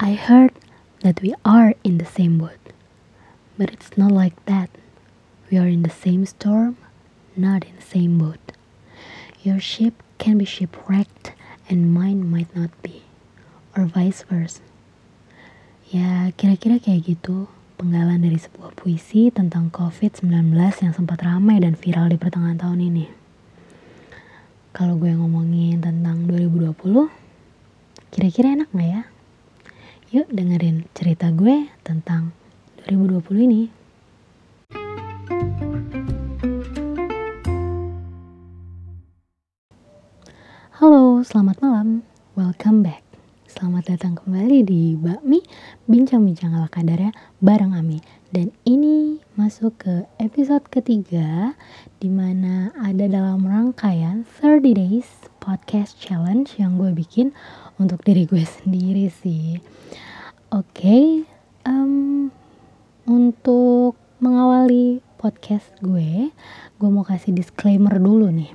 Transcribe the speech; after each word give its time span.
I 0.00 0.16
heard 0.16 0.56
that 1.04 1.20
we 1.20 1.36
are 1.44 1.76
in 1.84 2.00
the 2.00 2.08
same 2.08 2.40
boat, 2.40 2.56
but 3.60 3.68
it's 3.68 4.00
not 4.00 4.08
like 4.08 4.32
that. 4.48 4.72
We 5.52 5.60
are 5.60 5.68
in 5.68 5.84
the 5.84 5.92
same 5.92 6.24
storm, 6.24 6.80
not 7.36 7.68
in 7.68 7.76
the 7.76 7.84
same 7.84 8.16
boat. 8.16 8.40
Your 9.44 9.60
ship 9.60 10.00
can 10.16 10.40
be 10.40 10.48
shipwrecked 10.48 11.36
and 11.68 11.92
mine 11.92 12.24
might 12.24 12.48
not 12.56 12.72
be, 12.80 13.04
or 13.76 13.84
vice 13.84 14.24
versa. 14.24 14.64
Ya, 15.92 16.32
kira-kira 16.32 16.80
kayak 16.80 17.04
gitu 17.04 17.52
penggalan 17.76 18.24
dari 18.24 18.40
sebuah 18.40 18.72
puisi 18.80 19.28
tentang 19.28 19.68
COVID-19 19.68 20.56
yang 20.80 20.96
sempat 20.96 21.20
ramai 21.20 21.60
dan 21.60 21.76
viral 21.76 22.08
di 22.08 22.16
pertengahan 22.16 22.56
tahun 22.56 22.88
ini. 22.88 23.04
Kalau 24.72 24.96
gue 24.96 25.12
ngomongin 25.12 25.84
tentang 25.84 26.24
2020, 26.24 26.72
kira-kira 28.08 28.56
enak 28.56 28.72
gak 28.72 28.88
ya? 28.88 29.04
Yuk 30.10 30.26
dengerin 30.26 30.90
cerita 30.90 31.30
gue 31.30 31.70
tentang 31.86 32.34
2020 32.90 33.46
ini. 33.46 33.62
Halo, 40.82 41.22
selamat 41.22 41.62
malam. 41.62 42.02
Welcome 42.34 42.82
back. 42.82 43.06
Selamat 43.46 43.94
datang 43.94 44.18
kembali 44.18 44.66
di 44.66 44.98
Bakmi 44.98 45.46
Bincang-bincang 45.86 46.58
ala 46.58 46.66
kadarnya 46.66 47.14
bareng 47.38 47.78
Ami. 47.78 48.02
Dan 48.34 48.50
ini 48.66 49.22
masuk 49.38 49.86
ke 49.86 50.10
episode 50.18 50.66
ketiga 50.74 51.54
di 52.02 52.10
mana 52.10 52.74
ada 52.74 53.06
dalam 53.06 53.46
rangkaian 53.46 54.26
30 54.26 54.74
Days 54.74 55.19
Podcast 55.40 55.96
Challenge 55.96 56.46
yang 56.60 56.76
gue 56.76 56.92
bikin 56.92 57.32
untuk 57.80 58.04
diri 58.04 58.28
gue 58.28 58.44
sendiri 58.60 59.08
sih. 59.08 59.56
Oke, 60.52 60.68
okay, 60.76 61.04
um, 61.64 62.28
untuk 63.08 63.96
mengawali 64.20 65.00
podcast 65.16 65.72
gue, 65.80 66.28
gue 66.76 66.88
mau 66.92 67.02
kasih 67.02 67.32
disclaimer 67.32 67.96
dulu 67.96 68.28
nih. 68.28 68.52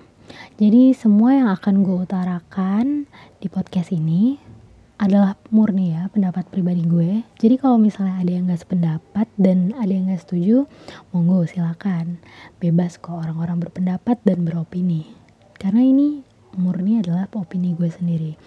Jadi 0.62 0.94
semua 0.94 1.34
yang 1.34 1.50
akan 1.50 1.82
gue 1.82 1.98
utarakan 2.06 3.10
di 3.42 3.48
podcast 3.50 3.90
ini 3.90 4.38
adalah 4.96 5.36
murni 5.52 5.92
ya 5.92 6.08
pendapat 6.08 6.48
pribadi 6.48 6.88
gue. 6.88 7.28
Jadi 7.36 7.56
kalau 7.60 7.76
misalnya 7.76 8.24
ada 8.24 8.32
yang 8.32 8.48
gak 8.48 8.64
sependapat 8.64 9.28
dan 9.36 9.76
ada 9.76 9.92
yang 9.92 10.08
gak 10.08 10.24
setuju, 10.24 10.64
monggo 11.12 11.44
silakan. 11.44 12.24
Bebas 12.64 12.96
kok 12.96 13.20
orang-orang 13.20 13.60
berpendapat 13.60 14.24
dan 14.24 14.48
beropini. 14.48 15.12
Karena 15.60 15.84
ini 15.84 16.24
murni 16.58 17.04
adalah 17.04 17.30
opini 17.36 17.76
gue 17.76 17.92
sendiri. 17.92 18.40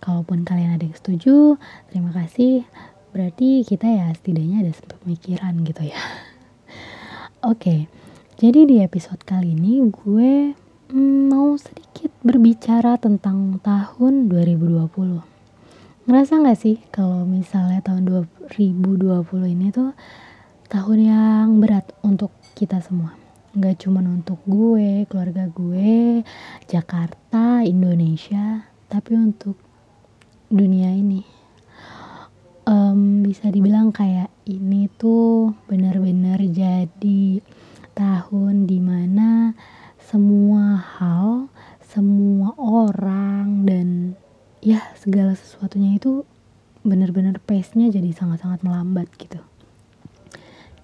Kalaupun 0.00 0.48
kalian 0.48 0.80
ada 0.80 0.84
yang 0.88 0.96
setuju, 0.96 1.60
terima 1.92 2.10
kasih. 2.16 2.64
Berarti 3.12 3.62
kita 3.62 3.86
ya 3.86 4.08
setidaknya 4.16 4.64
ada 4.64 4.72
pemikiran 5.04 5.54
gitu 5.64 5.82
ya. 5.88 6.00
Oke, 7.50 7.88
jadi 8.40 8.64
di 8.64 8.80
episode 8.80 9.20
kali 9.28 9.52
ini 9.52 9.84
gue 9.84 10.56
mm, 10.88 11.20
mau 11.28 11.52
sedikit 11.60 12.08
berbicara 12.24 12.96
tentang 12.96 13.60
tahun 13.60 14.32
2020 14.32 15.30
ngerasa 16.08 16.42
gak 16.42 16.58
sih 16.58 16.80
kalau 16.90 17.22
misalnya 17.28 17.84
tahun 17.84 18.02
2020 18.48 19.20
ini 19.52 19.70
tuh 19.70 19.92
tahun 20.66 20.98
yang 21.04 21.48
berat 21.60 21.92
untuk 22.00 22.32
kita 22.56 22.80
semua 22.80 23.19
Gak 23.50 23.82
cuman 23.82 24.22
untuk 24.22 24.38
gue, 24.46 25.10
keluarga 25.10 25.50
gue, 25.50 26.22
Jakarta, 26.70 27.66
Indonesia, 27.66 28.62
tapi 28.86 29.18
untuk 29.18 29.58
dunia 30.46 30.94
ini. 30.94 31.26
Um, 32.62 33.26
bisa 33.26 33.50
dibilang 33.50 33.90
kayak 33.90 34.30
ini 34.46 34.86
tuh 34.94 35.58
benar-benar 35.66 36.38
jadi 36.46 37.42
tahun 37.98 38.70
di 38.70 38.78
mana 38.78 39.58
semua 39.98 40.78
hal, 40.78 41.50
semua 41.82 42.54
orang 42.54 43.66
dan 43.66 44.14
ya 44.62 44.94
segala 44.94 45.34
sesuatunya 45.34 45.98
itu 45.98 46.22
benar-benar 46.86 47.42
pace-nya 47.42 47.90
jadi 47.90 48.14
sangat-sangat 48.14 48.62
melambat 48.62 49.10
gitu. 49.18 49.42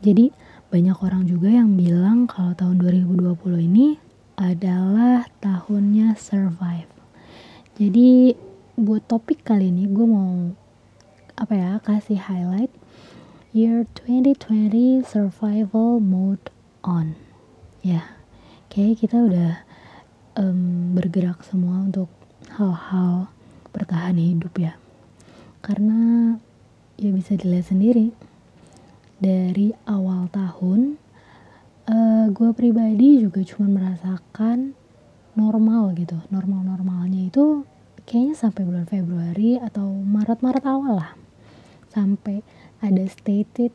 Jadi 0.03 0.35
banyak 0.69 0.99
orang 0.99 1.25
juga 1.25 1.49
yang 1.51 1.79
bilang 1.79 2.27
kalau 2.27 2.53
tahun 2.53 2.83
2020 2.83 3.69
ini 3.71 3.97
adalah 4.37 5.25
tahunnya 5.41 6.19
survive. 6.19 6.91
Jadi 7.79 8.35
buat 8.77 9.07
topik 9.09 9.47
kali 9.47 9.73
ini 9.73 9.89
gue 9.89 10.07
mau 10.07 10.53
apa 11.37 11.53
ya 11.53 11.71
kasih 11.81 12.21
highlight 12.21 12.73
year 13.53 13.89
2020 14.05 15.07
survival 15.07 16.03
mode 16.03 16.53
on. 16.85 17.17
Ya, 17.81 18.19
kayak 18.69 19.01
kita 19.05 19.23
udah 19.23 19.63
um, 20.37 20.93
bergerak 20.93 21.41
semua 21.47 21.87
untuk 21.87 22.11
hal-hal 22.59 23.31
bertahan 23.73 24.17
hidup 24.17 24.57
ya 24.57 24.75
karena 25.61 26.33
ya 26.97 27.11
bisa 27.13 27.35
dilihat 27.35 27.69
sendiri 27.69 28.15
dari 29.17 29.73
awal 29.89 30.29
tahun 30.29 31.01
uh, 31.89 32.27
gue 32.31 32.51
pribadi 32.53 33.23
juga 33.23 33.41
cuma 33.47 33.67
merasakan 33.71 34.77
normal 35.37 35.95
gitu. 35.97 36.17
Normal 36.33 36.65
normalnya 36.65 37.29
itu 37.29 37.65
kayaknya 38.09 38.35
sampai 38.37 38.63
bulan 38.65 38.87
Februari 38.89 39.61
atau 39.61 39.87
Maret 39.87 40.41
Maret 40.41 40.65
awal 40.65 40.95
lah. 41.01 41.13
Sampai 41.93 42.45
ada 42.81 43.05
stated 43.09 43.73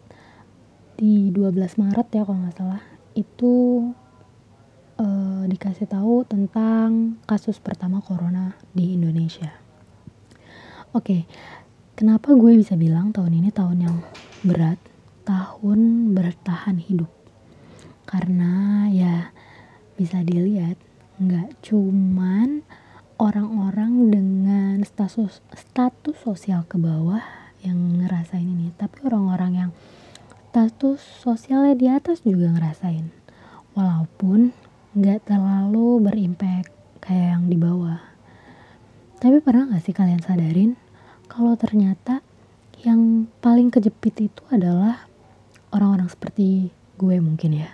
di 0.97 1.34
12 1.34 1.81
Maret 1.81 2.07
ya 2.13 2.22
kalau 2.25 2.40
nggak 2.46 2.57
salah. 2.57 2.84
Itu 3.18 3.53
uh, 5.01 5.44
dikasih 5.50 5.90
tahu 5.90 6.25
tentang 6.30 7.18
kasus 7.25 7.57
pertama 7.57 8.00
corona 8.01 8.53
di 8.74 8.94
Indonesia. 8.94 9.50
Oke, 10.91 11.07
okay, 11.07 11.22
kenapa 11.96 12.35
gue 12.35 12.51
bisa 12.59 12.75
bilang 12.75 13.16
tahun 13.16 13.40
ini 13.40 13.50
tahun 13.56 13.78
yang 13.80 13.97
berat, 14.44 14.75
tahun 15.24 16.12
bertahan 16.16 16.78
hidup? 16.82 17.09
Karena 18.06 18.86
ya 18.92 19.30
bisa 19.96 20.22
dilihat 20.26 20.78
nggak 21.22 21.62
cuman 21.62 22.66
orang-orang 23.22 24.10
dengan 24.10 24.81
status 24.81 25.46
status 25.54 26.18
sosial 26.22 26.66
ke 26.66 26.81
bawah 26.81 27.22
yang 27.62 28.02
ngerasain 28.02 28.46
ini, 28.46 28.74
tapi 28.74 29.06
orang-orang 29.06 29.54
yang 29.54 29.72
status 30.50 31.00
sosialnya 31.22 31.78
di 31.78 31.88
atas 31.88 32.26
juga 32.26 32.50
ngerasain. 32.52 33.10
Walaupun 33.78 34.52
nggak 34.92 35.24
terlalu 35.30 36.04
berimpact 36.04 36.74
kayak 37.00 37.40
yang 37.40 37.44
di 37.48 37.56
bawah 37.56 38.12
tapi 39.22 39.38
pernah 39.38 39.70
gak 39.70 39.86
sih 39.86 39.94
kalian 39.94 40.18
sadarin 40.18 40.74
kalau 41.30 41.54
ternyata 41.54 42.26
yang 42.81 43.30
paling 43.38 43.70
kejepit 43.70 44.18
itu 44.18 44.42
adalah 44.50 45.06
orang-orang 45.72 46.08
seperti 46.12 46.72
gue 46.96 47.18
mungkin 47.18 47.66
ya. 47.66 47.72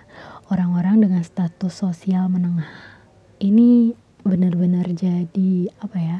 Orang-orang 0.48 1.04
dengan 1.04 1.22
status 1.22 1.84
sosial 1.84 2.30
menengah. 2.32 2.70
Ini 3.38 3.94
benar-benar 4.24 4.90
jadi 4.94 5.70
apa 5.78 5.98
ya? 6.00 6.18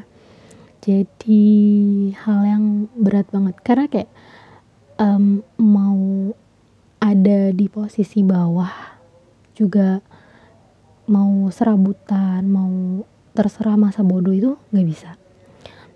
Jadi 0.79 1.47
hal 2.23 2.39
yang 2.47 2.63
berat 2.95 3.27
banget 3.33 3.55
karena 3.65 3.85
kayak 3.91 4.11
um, 4.95 5.43
mau 5.59 6.31
ada 7.03 7.51
di 7.51 7.67
posisi 7.67 8.23
bawah 8.23 8.71
juga 9.55 9.99
mau 11.09 11.51
serabutan, 11.51 12.47
mau 12.47 13.03
terserah 13.35 13.75
masa 13.75 14.03
bodoh 14.03 14.31
itu 14.31 14.55
nggak 14.71 14.87
bisa 14.87 15.19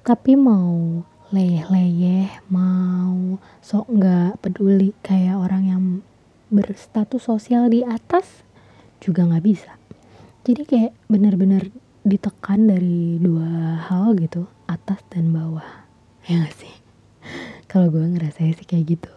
tapi 0.03 0.35
mau 0.35 0.99
leyeh-leyeh 1.33 2.45
mau 2.53 3.41
sok 3.65 3.89
nggak 3.89 4.37
peduli 4.45 4.93
kayak 5.01 5.41
orang 5.41 5.63
yang 5.65 5.83
berstatus 6.53 7.25
sosial 7.25 7.73
di 7.73 7.81
atas 7.81 8.45
juga 9.01 9.25
nggak 9.25 9.41
bisa. 9.41 9.73
Jadi 10.45 10.61
kayak 10.61 10.93
benar-benar 11.09 11.73
ditekan 12.05 12.69
dari 12.69 13.17
dua 13.17 13.81
hal 13.89 14.13
gitu 14.21 14.45
atas 14.69 15.01
dan 15.09 15.33
bawah. 15.33 15.65
Ya 16.23 16.39
gak 16.39 16.55
sih? 16.55 16.71
Kalau 17.67 17.91
gue 17.91 17.99
ngerasa 17.99 18.47
sih 18.47 18.63
kayak 18.63 18.95
gitu. 18.95 19.11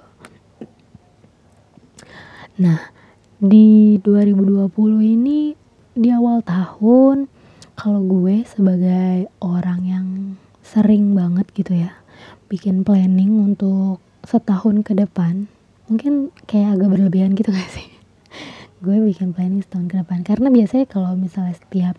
Nah 2.58 2.90
di 3.38 4.00
2020 4.02 4.74
ini 5.04 5.54
di 5.94 6.08
awal 6.10 6.42
tahun 6.42 7.30
kalau 7.78 8.02
gue 8.02 8.42
sebagai 8.42 9.30
orang 9.38 9.80
yang 9.86 10.06
sering 10.66 11.14
banget 11.14 11.46
gitu 11.54 11.78
ya 11.78 11.94
bikin 12.46 12.86
planning 12.86 13.42
untuk 13.42 13.98
setahun 14.26 14.82
ke 14.82 14.94
depan 14.94 15.46
mungkin 15.86 16.34
kayak 16.50 16.78
agak 16.78 16.98
berlebihan 16.98 17.34
gitu 17.38 17.54
gak 17.54 17.70
sih? 17.70 17.86
Gue 18.84 18.98
bikin 19.02 19.34
planning 19.34 19.62
setahun 19.62 19.86
ke 19.90 19.96
depan. 20.02 20.26
Karena 20.26 20.50
biasanya 20.50 20.86
kalau 20.90 21.14
misalnya 21.14 21.54
setiap 21.54 21.94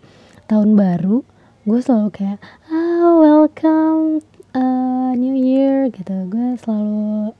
tahun 0.48 0.76
baru 0.76 1.24
gue 1.68 1.80
selalu 1.84 2.08
kayak 2.16 2.38
ah 2.72 3.12
welcome 3.20 4.24
uh, 4.56 5.12
new 5.12 5.36
year 5.36 5.92
gitu. 5.92 6.28
Gue 6.32 6.56
selalu 6.60 7.36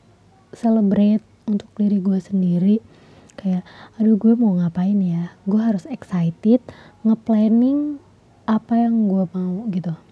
celebrate 0.52 1.24
untuk 1.48 1.68
diri 1.80 1.96
gue 2.00 2.18
sendiri. 2.20 2.76
Kayak 3.38 3.64
aduh 3.96 4.20
gue 4.20 4.36
mau 4.36 4.58
ngapain 4.60 4.98
ya? 5.00 5.32
Gue 5.48 5.60
harus 5.64 5.88
excited 5.88 6.60
ngeplanning 7.06 8.02
apa 8.44 8.84
yang 8.84 9.08
gue 9.08 9.24
mau 9.32 9.64
gitu 9.68 10.07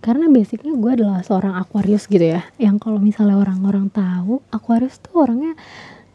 karena 0.00 0.32
basicnya 0.32 0.72
gue 0.72 0.90
adalah 0.96 1.20
seorang 1.20 1.60
Aquarius 1.60 2.08
gitu 2.08 2.24
ya. 2.24 2.40
Yang 2.56 2.88
kalau 2.88 2.96
misalnya 2.96 3.36
orang-orang 3.36 3.92
tahu 3.92 4.40
Aquarius 4.48 4.96
tuh 4.96 5.28
orangnya 5.28 5.52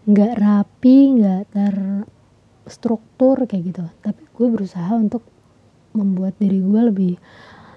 nggak 0.09 0.33
rapi 0.41 0.97
nggak 1.21 1.41
terstruktur 1.53 3.45
kayak 3.45 3.63
gitu. 3.69 3.85
Tapi 4.01 4.21
gue 4.25 4.47
berusaha 4.49 4.89
untuk 4.97 5.21
membuat 5.93 6.33
diri 6.41 6.65
gue 6.65 6.81
lebih 6.89 7.13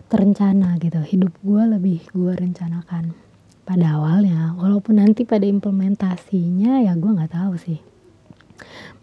terencana 0.09 0.81
gitu. 0.81 1.05
Hidup 1.05 1.37
gue 1.45 1.63
lebih 1.77 2.01
gue 2.17 2.33
rencanakan. 2.33 3.13
Pada 3.69 4.01
awalnya 4.01 4.57
walaupun 4.57 4.97
nanti 5.05 5.29
pada 5.29 5.45
implementasinya 5.45 6.89
ya 6.89 6.97
gue 6.97 7.11
nggak 7.13 7.37
tahu 7.37 7.61
sih. 7.61 7.85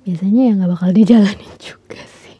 Biasanya 0.10 0.42
ya 0.50 0.52
nggak 0.58 0.72
bakal 0.74 0.90
dijalanin 0.98 1.54
juga 1.62 2.02
sih. 2.02 2.38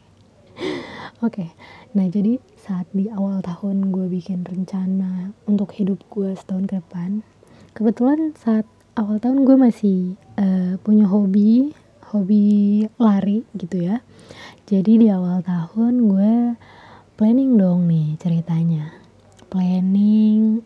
Oke 1.22 1.54
nah 1.96 2.04
jadi 2.12 2.36
saat 2.66 2.90
di 2.98 3.06
awal 3.14 3.46
tahun 3.46 3.94
gue 3.94 4.10
bikin 4.10 4.42
rencana 4.42 5.38
untuk 5.46 5.70
hidup 5.78 6.02
gue 6.10 6.34
setahun 6.34 6.66
ke 6.66 6.82
depan. 6.82 7.22
Kebetulan 7.78 8.34
saat 8.34 8.66
awal 8.98 9.22
tahun 9.22 9.46
gue 9.46 9.54
masih 9.54 10.18
uh, 10.42 10.74
punya 10.82 11.06
hobi 11.06 11.78
hobi 12.10 12.90
lari 12.98 13.46
gitu 13.54 13.86
ya. 13.86 14.02
Jadi 14.66 14.98
di 14.98 15.08
awal 15.14 15.46
tahun 15.46 16.10
gue 16.10 16.34
planning 17.14 17.54
dong 17.54 17.86
nih 17.86 18.18
ceritanya. 18.18 18.98
Planning 19.54 20.66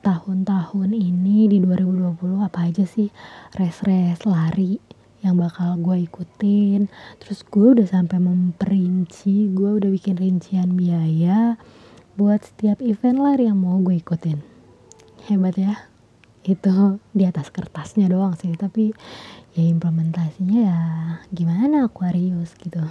tahun-tahun 0.00 0.96
ini 0.96 1.52
di 1.52 1.60
2020 1.60 2.48
apa 2.48 2.64
aja 2.64 2.88
sih? 2.88 3.12
Res-res 3.52 4.24
lari 4.24 4.80
yang 5.22 5.40
bakal 5.40 5.76
gue 5.80 6.04
ikutin. 6.04 6.88
Terus 7.22 7.44
gue 7.46 7.78
udah 7.78 7.88
sampai 7.88 8.18
memperinci 8.20 9.52
gue 9.52 9.70
udah 9.80 9.90
bikin 9.92 10.16
rincian 10.16 10.76
biaya 10.76 11.56
buat 12.16 12.40
setiap 12.44 12.80
event 12.80 13.20
lari 13.20 13.48
yang 13.48 13.60
mau 13.60 13.76
gue 13.80 13.96
ikutin. 13.96 14.40
Hebat 15.28 15.56
ya. 15.56 15.74
Itu 16.46 17.02
di 17.10 17.26
atas 17.26 17.50
kertasnya 17.50 18.06
doang 18.06 18.38
sih 18.38 18.54
tapi 18.54 18.94
ya 19.56 19.64
implementasinya 19.66 20.60
ya 20.62 20.80
gimana 21.32 21.88
Aquarius 21.88 22.54
gitu. 22.60 22.82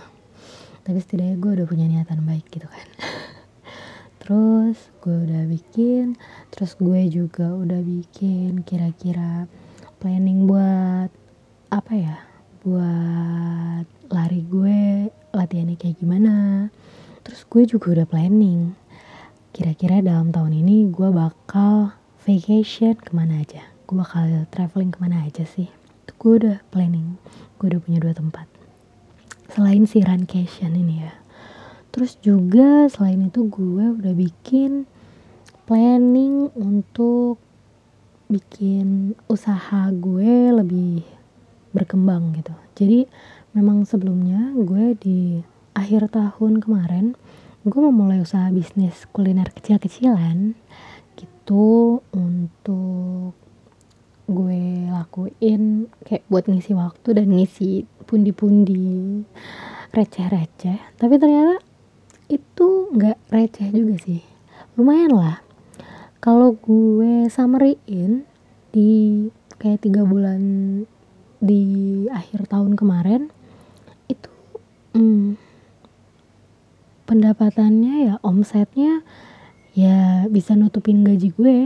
Tapi 0.86 0.98
setidaknya 1.02 1.38
gue 1.42 1.52
udah 1.62 1.68
punya 1.68 1.86
niatan 1.90 2.22
baik 2.26 2.46
gitu 2.52 2.68
kan. 2.70 2.88
Terus 4.26 4.78
gue 5.06 5.30
udah 5.30 5.46
bikin 5.46 6.18
terus 6.50 6.74
gue 6.82 6.98
juga 7.14 7.52
udah 7.54 7.78
bikin 7.86 8.66
kira-kira 8.66 9.46
planning 10.02 10.50
buat 10.50 11.14
apa 11.76 11.92
ya 11.92 12.16
buat 12.64 13.84
lari 14.08 14.48
gue 14.48 15.12
latihannya 15.36 15.76
kayak 15.76 16.00
gimana. 16.00 16.68
Terus 17.28 17.44
gue 17.52 17.68
juga 17.68 18.00
udah 18.00 18.08
planning 18.08 18.72
kira-kira 19.52 20.00
dalam 20.00 20.32
tahun 20.32 20.56
ini 20.64 20.88
gue 20.88 21.12
bakal 21.12 21.92
vacation 22.24 22.96
ke 22.96 23.12
mana 23.12 23.44
aja. 23.44 23.68
Gue 23.84 24.00
bakal 24.00 24.48
traveling 24.56 24.96
ke 24.96 25.04
mana 25.04 25.28
aja 25.28 25.44
sih. 25.44 25.68
Itu 26.08 26.16
gue 26.16 26.34
udah 26.48 26.58
planning 26.72 27.20
gue 27.60 27.68
udah 27.76 27.82
punya 27.84 28.00
dua 28.00 28.16
tempat. 28.16 28.48
Selain 29.52 29.84
si 29.84 30.00
Runcation 30.00 30.80
ini 30.80 31.04
ya. 31.04 31.14
Terus 31.92 32.16
juga 32.24 32.88
selain 32.88 33.28
itu 33.28 33.52
gue 33.52 34.00
udah 34.00 34.16
bikin 34.16 34.88
planning 35.68 36.56
untuk 36.56 37.36
bikin 38.32 39.20
usaha 39.28 39.92
gue 39.92 40.56
lebih 40.56 41.15
berkembang 41.76 42.32
gitu. 42.40 42.56
Jadi 42.80 43.06
memang 43.52 43.84
sebelumnya 43.84 44.56
gue 44.56 44.96
di 44.96 45.44
akhir 45.76 46.16
tahun 46.16 46.64
kemarin 46.64 47.20
gue 47.68 47.82
memulai 47.82 48.24
usaha 48.24 48.48
bisnis 48.54 49.04
kuliner 49.12 49.52
kecil-kecilan 49.52 50.56
gitu 51.20 52.00
untuk 52.16 53.36
gue 54.26 54.90
lakuin 54.90 55.92
kayak 56.02 56.26
buat 56.32 56.50
ngisi 56.50 56.74
waktu 56.74 57.10
dan 57.14 57.30
ngisi 57.30 57.86
pundi-pundi 58.08 59.22
receh-receh. 59.94 60.98
Tapi 60.98 61.16
ternyata 61.20 61.62
itu 62.32 62.90
nggak 62.94 63.18
receh 63.30 63.70
juga 63.70 63.96
sih. 64.02 64.22
Lumayan 64.78 65.14
lah. 65.14 65.38
Kalau 66.22 66.58
gue 66.58 67.30
summary-in 67.30 68.26
di 68.74 69.26
kayak 69.62 69.86
tiga 69.86 70.02
bulan 70.02 70.42
di 71.40 71.64
akhir 72.12 72.48
tahun 72.48 72.80
kemarin 72.80 73.30
itu 74.08 74.32
hmm, 74.96 75.36
pendapatannya 77.06 78.12
ya 78.12 78.16
omsetnya 78.26 79.06
ya 79.76 80.26
bisa 80.32 80.56
nutupin 80.56 81.04
gaji 81.04 81.30
gue. 81.36 81.60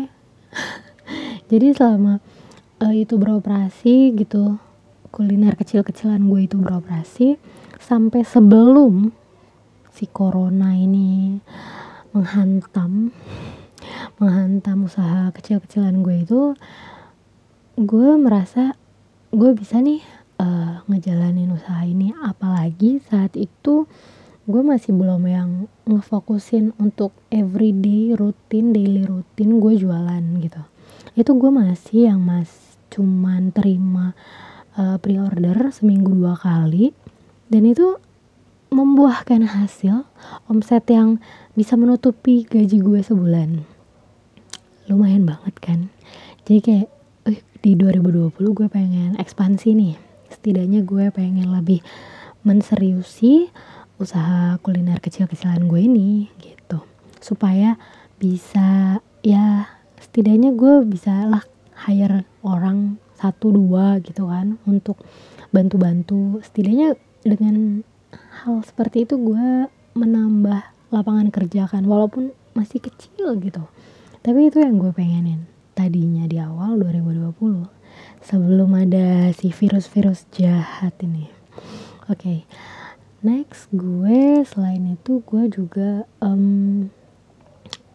Jadi 1.50 1.74
selama 1.74 2.22
uh, 2.82 2.94
itu 2.94 3.18
beroperasi 3.18 4.14
gitu 4.18 4.58
kuliner 5.10 5.58
kecil-kecilan 5.58 6.22
gue 6.30 6.42
itu 6.46 6.58
beroperasi 6.58 7.42
sampai 7.82 8.22
sebelum 8.22 9.10
si 9.90 10.06
corona 10.06 10.78
ini 10.78 11.42
menghantam 12.14 13.10
menghantam 14.22 14.86
usaha 14.86 15.34
kecil-kecilan 15.34 16.06
gue 16.06 16.16
itu 16.24 16.42
gue 17.80 18.10
merasa 18.20 18.78
gue 19.30 19.52
bisa 19.54 19.78
nih 19.78 20.02
uh, 20.42 20.82
ngejalanin 20.90 21.54
usaha 21.54 21.86
ini. 21.86 22.14
Apalagi 22.18 23.02
saat 23.06 23.38
itu 23.38 23.86
gue 24.50 24.62
masih 24.66 24.98
belum 24.98 25.30
yang 25.30 25.50
ngefokusin 25.86 26.74
untuk 26.82 27.14
everyday 27.30 28.18
rutin 28.18 28.74
daily 28.74 29.06
rutin 29.06 29.62
gue 29.62 29.74
jualan 29.78 30.24
gitu. 30.42 30.62
Itu 31.14 31.38
gue 31.38 31.52
masih 31.54 32.10
yang 32.10 32.22
mas 32.26 32.50
cuman 32.90 33.54
terima 33.54 34.18
uh, 34.74 34.98
pre-order 34.98 35.70
seminggu 35.70 36.10
dua 36.18 36.34
kali. 36.34 36.94
Dan 37.50 37.70
itu 37.70 37.98
membuahkan 38.70 39.50
hasil 39.50 40.06
omset 40.46 40.86
yang 40.90 41.18
bisa 41.58 41.74
menutupi 41.74 42.46
gaji 42.46 42.78
gue 42.78 43.02
sebulan. 43.02 43.66
Lumayan 44.90 45.26
banget 45.26 45.56
kan? 45.62 45.80
Jadi 46.46 46.60
kayak 46.62 46.90
di 47.60 47.76
2020 47.76 48.32
gue 48.56 48.68
pengen 48.72 49.20
ekspansi 49.20 49.76
nih. 49.76 49.96
Setidaknya 50.32 50.88
gue 50.88 51.12
pengen 51.12 51.52
lebih 51.52 51.84
menseriusi 52.48 53.52
usaha 54.00 54.56
kuliner 54.64 55.04
kecil-kecilan 55.04 55.68
gue 55.68 55.82
ini 55.84 56.32
gitu. 56.40 56.80
Supaya 57.20 57.76
bisa 58.16 59.00
ya 59.20 59.68
setidaknya 60.00 60.56
gue 60.56 60.88
bisa 60.88 61.28
lah 61.28 61.44
hire 61.84 62.24
orang 62.48 62.96
satu 63.20 63.52
dua 63.52 64.00
gitu 64.00 64.32
kan 64.32 64.56
untuk 64.64 65.04
bantu-bantu. 65.52 66.40
Setidaknya 66.40 66.96
dengan 67.28 67.84
hal 68.40 68.64
seperti 68.64 69.04
itu 69.04 69.20
gue 69.20 69.68
menambah 70.00 70.64
lapangan 70.96 71.28
kerja 71.28 71.68
kan 71.68 71.84
walaupun 71.84 72.32
masih 72.56 72.80
kecil 72.80 73.36
gitu. 73.44 73.68
Tapi 74.24 74.48
itu 74.48 74.64
yang 74.64 74.80
gue 74.80 74.96
pengenin 74.96 75.59
tadinya 75.80 76.28
di 76.28 76.36
awal 76.36 76.76
2020 76.76 77.40
sebelum 78.20 78.76
ada 78.76 79.32
si 79.32 79.48
virus-virus 79.48 80.28
jahat 80.36 80.92
ini 81.00 81.32
oke 82.12 82.20
okay. 82.20 82.44
next 83.24 83.72
gue 83.72 84.44
selain 84.44 85.00
itu 85.00 85.24
gue 85.24 85.48
juga 85.48 86.04
um, 86.20 86.92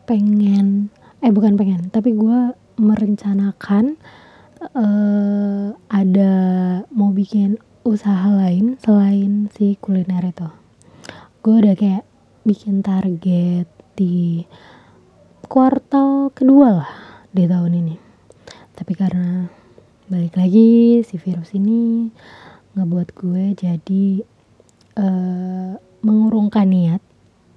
pengen 0.08 0.88
eh 1.20 1.28
bukan 1.28 1.60
pengen 1.60 1.92
tapi 1.92 2.16
gue 2.16 2.56
merencanakan 2.80 4.00
uh, 4.72 5.76
ada 5.92 6.32
mau 6.88 7.12
bikin 7.12 7.60
usaha 7.84 8.32
lain 8.32 8.80
selain 8.80 9.52
si 9.52 9.76
kuliner 9.76 10.24
itu 10.24 10.48
gue 11.44 11.54
udah 11.60 11.76
kayak 11.76 12.08
bikin 12.48 12.80
target 12.80 13.68
di 13.92 14.48
kuartal 15.52 16.32
kedua 16.32 16.80
lah 16.80 17.13
di 17.34 17.50
tahun 17.50 17.72
ini. 17.82 17.96
Tapi 18.78 18.94
karena 18.94 19.50
balik 20.06 20.38
lagi 20.38 21.02
si 21.02 21.18
virus 21.18 21.50
ini 21.58 22.06
ngebuat 22.78 23.08
gue 23.10 23.44
jadi 23.58 24.04
uh, 25.02 25.74
mengurungkan 26.06 26.70
niat 26.70 27.02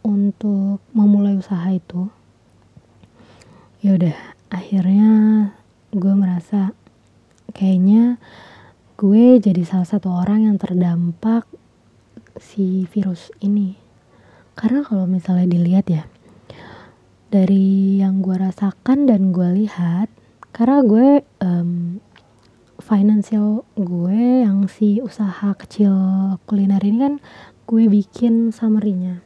untuk 0.01 0.81
memulai 0.98 1.38
usaha 1.38 1.69
itu. 1.69 2.10
Ya 3.86 3.93
udah 3.93 4.17
akhirnya 4.50 5.12
gue 5.93 6.13
merasa 6.17 6.74
kayaknya 7.53 8.17
gue 8.98 9.38
jadi 9.38 9.62
salah 9.62 9.86
satu 9.86 10.10
orang 10.10 10.50
yang 10.50 10.57
terdampak 10.57 11.46
si 12.41 12.89
virus 12.89 13.29
ini. 13.46 13.77
Karena 14.57 14.81
kalau 14.81 15.05
misalnya 15.05 15.46
dilihat 15.46 15.86
ya 15.86 16.10
dari 17.27 18.00
yang 18.00 18.24
gue 18.24 18.36
rasakan 18.39 19.03
dan 19.07 19.36
gue 19.36 19.65
lihat 19.65 20.07
karena 20.55 20.79
gue 20.81 21.07
um, 21.43 22.00
financial 22.79 23.67
gue 23.75 24.48
yang 24.48 24.72
si 24.72 25.03
usaha 25.03 25.51
kecil 25.60 25.91
kuliner 26.48 26.79
ini 26.79 26.98
kan 27.03 27.13
gue 27.67 27.84
bikin 27.91 28.55
summary-nya. 28.55 29.19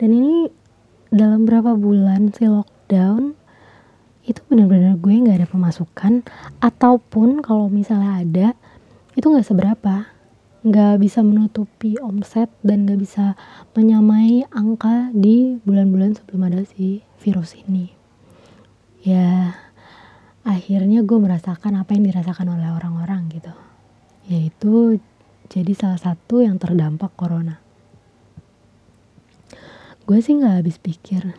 Dan 0.00 0.16
ini 0.16 0.48
dalam 1.12 1.44
berapa 1.44 1.76
bulan 1.76 2.32
si 2.32 2.48
lockdown 2.48 3.36
itu 4.26 4.40
benar-benar 4.50 4.98
gue 4.98 5.12
nggak 5.12 5.38
ada 5.44 5.48
pemasukan 5.48 6.26
ataupun 6.58 7.44
kalau 7.44 7.70
misalnya 7.70 8.24
ada 8.24 8.48
itu 9.14 9.22
nggak 9.28 9.46
seberapa 9.46 10.15
nggak 10.66 10.98
bisa 10.98 11.22
menutupi 11.22 11.94
omset 12.02 12.50
dan 12.66 12.90
nggak 12.90 12.98
bisa 12.98 13.38
menyamai 13.78 14.42
angka 14.50 15.14
di 15.14 15.62
bulan-bulan 15.62 16.18
sebelum 16.18 16.50
ada 16.50 16.66
si 16.66 17.06
virus 17.22 17.54
ini. 17.54 17.94
Ya 19.06 19.54
akhirnya 20.42 21.06
gue 21.06 21.18
merasakan 21.22 21.78
apa 21.78 21.94
yang 21.94 22.10
dirasakan 22.10 22.58
oleh 22.58 22.66
orang-orang 22.66 23.30
gitu. 23.30 23.54
Yaitu 24.26 24.98
jadi 25.46 25.70
salah 25.78 26.02
satu 26.02 26.42
yang 26.42 26.58
terdampak 26.58 27.14
corona. 27.14 27.62
Gue 30.02 30.18
sih 30.18 30.34
nggak 30.34 30.66
habis 30.66 30.82
pikir 30.82 31.30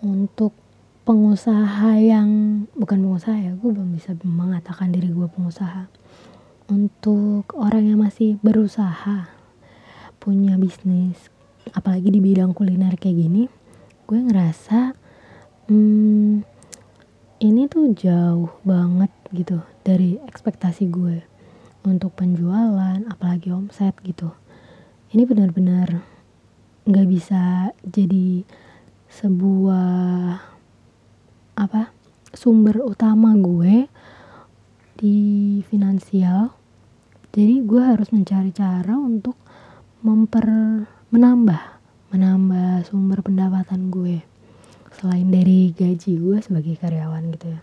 untuk 0.00 0.56
pengusaha 1.04 2.00
yang 2.00 2.64
bukan 2.72 3.04
pengusaha 3.04 3.36
ya 3.36 3.52
gue 3.52 3.68
belum 3.68 3.92
bisa 3.92 4.16
mengatakan 4.24 4.88
diri 4.88 5.12
gue 5.12 5.28
pengusaha 5.28 5.92
untuk 6.70 7.52
orang 7.56 7.92
yang 7.92 8.00
masih 8.00 8.40
berusaha 8.40 9.28
punya 10.20 10.56
bisnis 10.56 11.28
apalagi 11.76 12.08
di 12.08 12.20
bidang 12.20 12.56
kuliner 12.56 12.96
kayak 12.96 13.18
gini 13.28 13.42
gue 14.04 14.18
ngerasa 14.20 14.96
hmm, 15.68 16.44
ini 17.44 17.62
tuh 17.68 17.92
jauh 17.92 18.48
banget 18.64 19.12
gitu 19.32 19.60
dari 19.84 20.16
ekspektasi 20.24 20.88
gue 20.88 21.24
untuk 21.84 22.16
penjualan 22.16 23.04
apalagi 23.12 23.52
omset 23.52 23.92
gitu. 24.00 24.32
Ini 25.12 25.28
benar-benar 25.28 26.00
nggak 26.88 27.08
bisa 27.08 27.72
jadi 27.84 28.44
sebuah 29.12 30.40
apa 31.54 31.94
sumber 32.34 32.82
utama 32.82 33.36
gue 33.38 33.86
di 34.98 35.60
finansial. 35.66 36.54
Jadi 37.34 37.66
gue 37.66 37.82
harus 37.82 38.14
mencari 38.14 38.54
cara 38.54 38.94
untuk 38.94 39.34
memper 40.06 40.46
menambah 41.10 41.62
menambah 42.14 42.86
sumber 42.86 43.26
pendapatan 43.26 43.90
gue. 43.90 44.22
Selain 44.94 45.26
dari 45.26 45.74
gaji 45.74 46.14
gue 46.14 46.38
sebagai 46.38 46.78
karyawan 46.78 47.34
gitu 47.34 47.46
ya. 47.50 47.60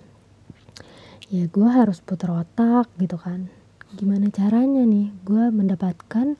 Ya 1.31 1.43
gue 1.47 1.69
harus 1.71 2.03
putar 2.03 2.35
otak 2.35 2.91
gitu 2.99 3.15
kan. 3.15 3.47
Gimana 3.95 4.27
caranya 4.27 4.83
nih? 4.83 5.15
Gue 5.23 5.47
mendapatkan 5.47 6.35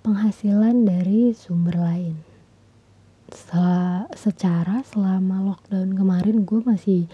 penghasilan 0.00 0.88
dari 0.88 1.36
sumber 1.36 1.76
lain. 1.76 2.16
Secara 4.16 4.80
selama 4.88 5.44
lockdown 5.44 5.92
kemarin 5.92 6.48
gue 6.48 6.60
masih 6.64 7.04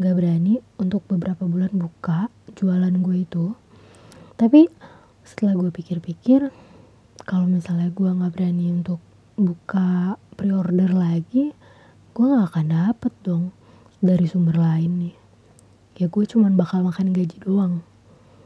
gak 0.00 0.16
berani 0.16 0.64
untuk 0.80 1.04
beberapa 1.04 1.44
bulan 1.44 1.72
buka 1.76 2.32
jualan 2.54 2.94
gue 2.94 3.16
itu. 3.26 3.52
Tapi 4.34 4.70
setelah 5.26 5.54
gue 5.58 5.70
pikir-pikir 5.74 6.50
kalau 7.24 7.48
misalnya 7.48 7.88
gue 7.90 8.10
nggak 8.10 8.32
berani 8.34 8.70
untuk 8.70 9.00
buka 9.34 10.20
pre-order 10.38 10.94
lagi 10.94 11.50
gue 12.14 12.26
nggak 12.30 12.46
akan 12.54 12.66
dapet 12.70 13.12
dong 13.26 13.50
dari 13.98 14.28
sumber 14.30 14.54
lain 14.54 14.92
nih. 15.08 15.16
Ya 15.98 16.06
gue 16.06 16.24
cuman 16.26 16.54
bakal 16.54 16.86
makan 16.86 17.10
gaji 17.10 17.42
doang. 17.42 17.82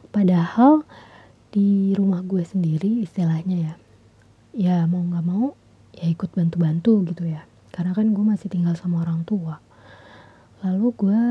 Padahal 0.08 0.88
di 1.52 1.92
rumah 1.92 2.24
gue 2.24 2.44
sendiri 2.44 3.04
istilahnya 3.04 3.56
ya 3.56 3.74
ya 4.56 4.76
mau 4.88 5.00
nggak 5.04 5.24
mau 5.24 5.52
ya 5.92 6.08
ikut 6.08 6.32
bantu-bantu 6.32 7.04
gitu 7.12 7.28
ya. 7.28 7.44
Karena 7.74 7.92
kan 7.92 8.08
gue 8.14 8.24
masih 8.24 8.48
tinggal 8.48 8.72
sama 8.78 9.04
orang 9.04 9.26
tua. 9.28 9.60
Lalu 10.64 10.86
gue 10.96 11.22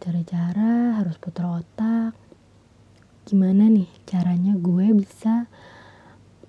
cari-cara 0.00 1.00
harus 1.00 1.18
putar 1.18 1.60
otak 1.60 2.19
gimana 3.28 3.68
nih 3.68 3.88
caranya 4.08 4.56
gue 4.56 4.92
bisa 4.96 5.48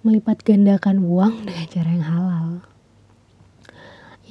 melipat 0.02 0.42
gandakan 0.42 1.04
uang 1.04 1.34
dengan 1.48 1.68
cara 1.68 1.90
yang 1.92 2.08
halal? 2.08 2.50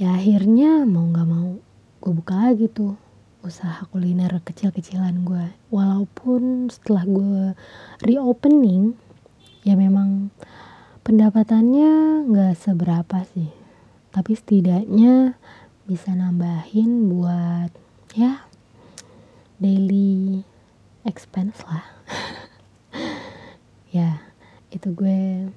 Ya 0.01 0.17
akhirnya 0.17 0.89
mau 0.89 1.05
nggak 1.13 1.29
mau 1.29 1.61
gue 2.01 2.13
buka 2.17 2.49
lagi 2.49 2.73
tuh 2.73 2.97
usaha 3.45 3.85
kuliner 3.93 4.33
kecil-kecilan 4.45 5.25
gue. 5.25 5.45
Walaupun 5.69 6.73
setelah 6.73 7.05
gue 7.05 7.45
reopening 8.05 8.97
ya 9.65 9.77
memang 9.77 10.33
pendapatannya 11.05 12.25
nggak 12.29 12.55
seberapa 12.57 13.25
sih. 13.37 13.53
Tapi 14.11 14.33
setidaknya 14.35 15.37
bisa 15.85 16.15
nambahin 16.17 17.11
buat 17.13 17.71
ya 18.17 18.47
daily 19.61 20.43
expense 21.05 21.61
lah. 21.65 21.85
Ya 23.91 24.23
itu 24.71 24.95
gue 24.95 25.51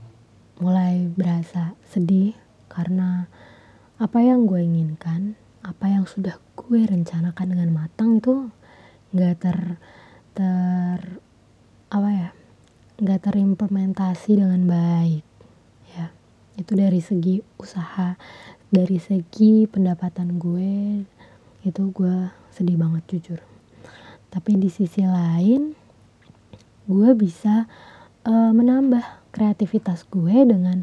mulai 0.57 1.05
berasa 1.05 1.77
sedih 1.85 2.33
karena 2.65 3.29
apa 4.01 4.25
yang 4.25 4.49
gue 4.49 4.57
inginkan 4.57 5.37
apa 5.61 5.85
yang 5.85 6.09
sudah 6.09 6.41
gue 6.57 6.81
rencanakan 6.81 7.53
dengan 7.53 7.69
matang 7.69 8.17
itu 8.17 8.49
nggak 9.13 9.35
ter 9.37 9.57
ter 10.33 10.99
apa 11.93 12.09
ya 12.09 12.29
nggak 12.97 13.21
terimplementasi 13.21 14.41
dengan 14.41 14.65
baik. 14.65 15.25
Ya 15.93 16.09
itu 16.57 16.73
dari 16.73 17.05
segi 17.05 17.37
usaha 17.61 18.17
dari 18.73 18.97
segi 18.97 19.69
pendapatan 19.69 20.41
gue 20.41 21.05
itu 21.61 21.83
gue 21.93 22.33
sedih 22.49 22.81
banget 22.81 23.05
jujur 23.13 23.52
tapi 24.33 24.57
di 24.57 24.65
sisi 24.65 25.05
lain 25.05 25.77
gue 26.89 27.09
bisa 27.13 27.69
uh, 28.25 28.49
menambah 28.49 29.29
kreativitas 29.29 30.09
gue 30.09 30.49
dengan 30.49 30.81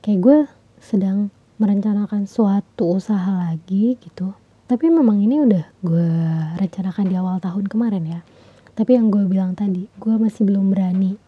kayak 0.00 0.20
gue 0.24 0.38
sedang 0.80 1.28
merencanakan 1.60 2.24
suatu 2.24 2.96
usaha 2.96 3.52
lagi 3.52 4.00
gitu. 4.00 4.32
Tapi 4.66 4.90
memang 4.90 5.20
ini 5.20 5.44
udah 5.44 5.64
gue 5.84 6.08
rencanakan 6.56 7.06
di 7.06 7.14
awal 7.20 7.36
tahun 7.38 7.68
kemarin 7.68 8.04
ya. 8.08 8.20
Tapi 8.72 8.96
yang 8.96 9.12
gue 9.12 9.28
bilang 9.28 9.52
tadi 9.52 9.86
gue 10.00 10.14
masih 10.16 10.48
belum 10.48 10.72
berani. 10.72 11.20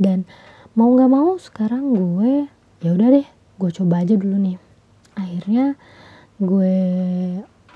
Dan 0.00 0.24
mau 0.72 0.88
nggak 0.90 1.10
mau 1.12 1.36
sekarang 1.36 1.94
gue 1.94 2.48
ya 2.80 2.90
udah 2.96 3.08
deh 3.12 3.28
gue 3.60 3.70
coba 3.76 4.02
aja 4.02 4.16
dulu 4.16 4.36
nih. 4.40 4.56
Akhirnya 5.14 5.78
gue 6.42 6.76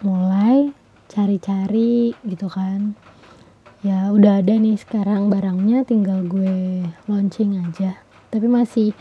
mulai 0.03 0.75
cari-cari 1.09 2.13
gitu 2.27 2.51
kan 2.53 2.93
ya 3.87 4.11
udah 4.11 4.43
ada 4.43 4.59
nih 4.59 4.75
sekarang 4.75 5.31
barangnya 5.31 5.87
tinggal 5.87 6.27
gue 6.27 6.83
launching 7.07 7.63
aja. 7.63 8.03
Tapi 8.29 8.47
masih 8.51 8.93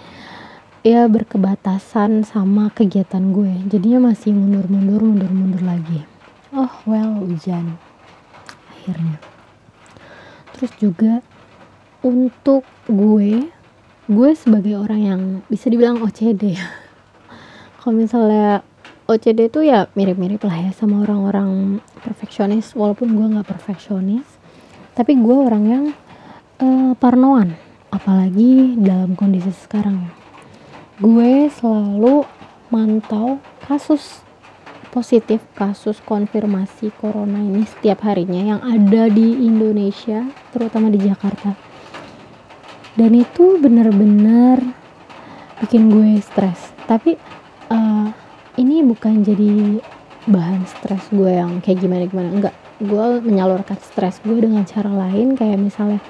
ya 0.85 1.09
berkebatasan 1.09 2.21
sama 2.23 2.69
kegiatan 2.69 3.33
gue. 3.33 3.65
Jadinya 3.67 4.13
masih 4.13 4.37
mundur-mundur 4.37 5.01
mundur-mundur 5.01 5.63
lagi. 5.65 6.05
Oh 6.53 6.71
well 6.85 7.25
hujan. 7.25 7.81
Akhirnya. 8.69 9.17
Terus 10.53 10.71
juga 10.77 11.25
untuk 12.05 12.61
gue 12.85 13.49
gue 14.07 14.31
sebagai 14.39 14.79
orang 14.79 15.01
yang 15.03 15.21
bisa 15.51 15.67
dibilang 15.67 15.99
OCD 15.99 16.55
kalau 17.83 17.91
misalnya 17.91 18.63
OCD 19.03 19.51
itu 19.51 19.67
ya 19.67 19.91
mirip-mirip 19.99 20.39
lah 20.47 20.67
ya 20.67 20.71
sama 20.71 21.03
orang-orang 21.03 21.83
perfeksionis 22.03 22.71
walaupun 22.71 23.11
gue 23.11 23.27
nggak 23.35 23.51
perfeksionis 23.51 24.36
tapi 24.97 25.13
gue 25.13 25.37
orang 25.37 25.63
yang 25.69 25.85
uh, 26.57 26.97
parnoan 26.97 27.53
apalagi 27.93 28.73
dalam 28.81 29.13
kondisi 29.13 29.53
sekarang. 29.53 30.09
Gue 30.97 31.53
selalu 31.53 32.25
mantau 32.73 33.37
kasus 33.69 34.25
positif 34.89 35.45
kasus 35.53 36.01
konfirmasi 36.01 36.89
corona 36.97 37.37
ini 37.37 37.61
setiap 37.69 38.01
harinya 38.09 38.57
yang 38.57 38.61
ada 38.65 39.05
di 39.13 39.45
Indonesia 39.45 40.25
terutama 40.49 40.89
di 40.89 40.97
Jakarta. 40.97 41.53
Dan 42.97 43.13
itu 43.13 43.61
benar-benar 43.61 44.65
bikin 45.61 45.93
gue 45.93 46.17
stres. 46.25 46.73
Tapi 46.89 47.13
uh, 47.69 48.09
ini 48.57 48.81
bukan 48.81 49.21
jadi 49.21 49.77
bahan 50.25 50.65
stres 50.65 51.05
gue 51.13 51.37
yang 51.37 51.61
kayak 51.61 51.85
gimana 51.85 52.09
gimana 52.09 52.29
enggak 52.33 52.57
gue 52.77 53.07
menyalurkan 53.25 53.77
stres 53.81 54.21
gue 54.21 54.37
dengan 54.37 54.61
cara 54.61 54.89
lain 54.89 55.33
kayak 55.33 55.57
misalnya 55.57 56.01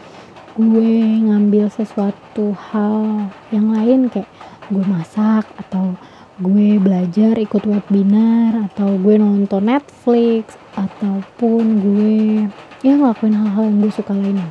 gue 0.57 0.93
ngambil 1.23 1.71
sesuatu 1.71 2.51
hal 2.73 3.29
yang 3.55 3.71
lain 3.71 4.11
kayak 4.11 4.27
gue 4.67 4.83
masak 4.83 5.47
atau 5.55 5.95
gue 6.37 6.77
belajar 6.77 7.39
ikut 7.39 7.63
webinar 7.65 8.67
atau 8.69 8.99
gue 8.99 9.15
nonton 9.15 9.63
Netflix 9.63 10.59
ataupun 10.75 11.63
gue 11.81 12.45
ya 12.85 12.93
ngelakuin 12.93 13.33
hal-hal 13.33 13.63
yang 13.71 13.77
gue 13.81 13.89
suka 13.89 14.13
lainnya. 14.13 14.49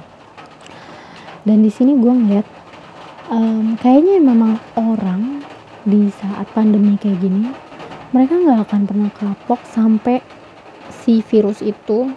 Dan 1.47 1.63
di 1.63 1.71
sini 1.71 1.95
gue 1.95 2.11
ngeliat 2.11 2.47
um, 3.31 3.79
kayaknya 3.79 4.19
memang 4.19 4.59
orang 4.75 5.45
di 5.87 6.11
saat 6.11 6.51
pandemi 6.51 6.99
kayak 6.99 7.23
gini 7.23 7.47
mereka 8.11 8.35
nggak 8.35 8.61
akan 8.67 8.83
pernah 8.87 9.11
kapok 9.15 9.61
sampai 9.67 10.19
si 11.07 11.23
virus 11.23 11.63
itu 11.63 12.11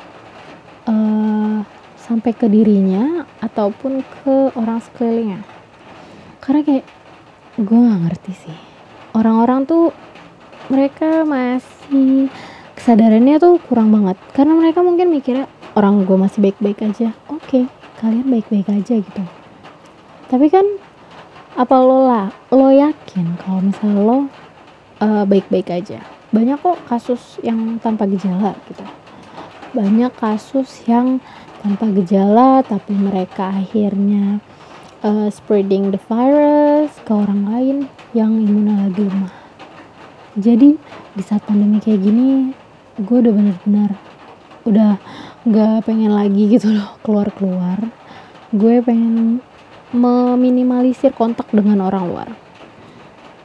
uh, 0.89 1.61
sampai 2.01 2.33
ke 2.33 2.49
dirinya 2.49 3.29
ataupun 3.37 4.01
ke 4.01 4.49
orang 4.57 4.81
sekelilingnya. 4.81 5.45
Karena 6.41 6.65
kayak 6.65 6.85
gue 7.61 7.77
nggak 7.77 8.01
ngerti 8.09 8.33
sih. 8.33 8.57
Orang-orang 9.13 9.69
tuh 9.69 9.93
mereka 10.73 11.21
masih 11.21 12.33
kesadarannya 12.73 13.37
tuh 13.37 13.61
kurang 13.69 13.93
banget. 13.93 14.17
Karena 14.33 14.57
mereka 14.57 14.81
mungkin 14.81 15.13
mikirnya 15.13 15.45
orang 15.77 16.01
gue 16.09 16.17
masih 16.17 16.41
baik-baik 16.41 16.81
aja. 16.81 17.13
Oke 17.29 17.45
okay, 17.45 17.63
kalian 18.01 18.25
baik-baik 18.25 18.73
aja 18.73 18.97
gitu. 18.97 19.23
Tapi 20.33 20.49
kan 20.49 20.65
apa 21.53 21.75
lo 21.77 22.09
lah 22.09 22.33
lo 22.49 22.73
yakin 22.73 23.37
kalau 23.45 23.69
misal 23.69 23.93
lo 23.93 24.17
uh, 25.01 25.23
baik-baik 25.29 25.67
aja 25.69 25.99
banyak 26.29 26.61
kok 26.61 26.77
kasus 26.85 27.41
yang 27.41 27.81
tanpa 27.81 28.05
gejala 28.05 28.53
gitu. 28.69 28.85
Banyak 29.73 30.13
kasus 30.13 30.85
yang 30.85 31.17
tanpa 31.65 31.89
gejala 31.91 32.61
tapi 32.61 32.93
mereka 32.93 33.49
akhirnya 33.49 34.37
uh, 35.01 35.27
spreading 35.33 35.89
the 35.89 36.01
virus 36.05 36.93
ke 37.03 37.11
orang 37.11 37.41
lain 37.49 37.77
yang 38.13 38.37
imunnya 38.37 38.89
lagi 38.89 39.03
lemah. 39.05 39.33
Jadi 40.37 40.69
di 41.17 41.23
saat 41.25 41.43
pandemi 41.49 41.81
kayak 41.81 42.01
gini 42.05 42.53
gue 42.99 43.17
udah 43.17 43.33
bener-bener 43.33 43.91
udah 44.67 45.01
gak 45.49 45.87
pengen 45.87 46.13
lagi 46.13 46.45
gitu 46.51 46.69
loh 46.77 46.99
keluar-keluar. 47.01 47.79
Gue 48.53 48.85
pengen 48.85 49.41
meminimalisir 49.89 51.13
kontak 51.17 51.49
dengan 51.49 51.89
orang 51.89 52.03
luar. 52.05 52.29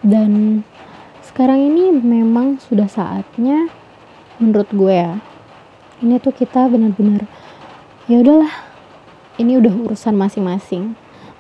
Dan 0.05 0.61
sekarang 1.35 1.67
ini 1.67 1.91
memang 1.99 2.62
sudah 2.62 2.87
saatnya 2.87 3.67
menurut 4.38 4.71
gue 4.71 4.95
ya 4.95 5.19
ini 5.99 6.23
tuh 6.23 6.31
kita 6.31 6.71
benar-benar 6.71 7.26
ya 8.07 8.23
udahlah 8.23 8.75
ini 9.38 9.59
udah 9.59 9.75
urusan 9.91 10.14
masing-masing. 10.14 10.95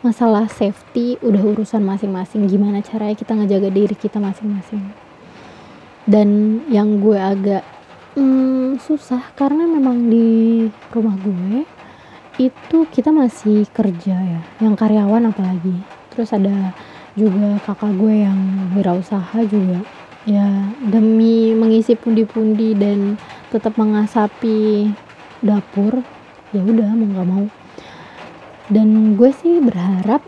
Masalah 0.04 0.50
safety 0.52 1.16
udah 1.24 1.40
urusan 1.56 1.80
masing-masing 1.80 2.44
gimana 2.50 2.84
caranya 2.84 3.16
kita 3.16 3.32
ngejaga 3.32 3.70
diri 3.72 3.96
kita 3.96 4.20
masing-masing. 4.20 4.92
Dan 6.04 6.60
yang 6.68 7.00
gue 7.00 7.16
agak 7.16 7.64
hmm, 8.18 8.76
susah 8.82 9.32
karena 9.32 9.64
memang 9.64 10.12
di 10.12 10.68
rumah 10.92 11.16
gue 11.16 11.64
itu 12.36 12.78
kita 12.90 13.14
masih 13.14 13.64
kerja 13.70 14.16
ya 14.18 14.40
yang 14.60 14.76
karyawan 14.76 15.32
apalagi. 15.32 15.80
Terus 16.12 16.34
ada 16.34 16.74
juga 17.14 17.62
kakak 17.62 17.94
gue 17.94 18.26
yang 18.26 18.38
wirausaha 18.74 19.38
juga. 19.46 19.82
Ya 20.24 20.46
demi 20.82 21.52
mengisi 21.54 21.94
pundi-pundi 21.94 22.74
dan 22.74 23.20
tetap 23.52 23.76
mengasapi 23.78 24.88
dapur 25.44 26.00
ya 26.50 26.62
udah 26.62 26.90
mau 26.94 27.06
nggak 27.06 27.28
mau. 27.28 27.46
Dan 28.66 29.14
gue 29.14 29.30
sih 29.30 29.60
berharap 29.62 30.24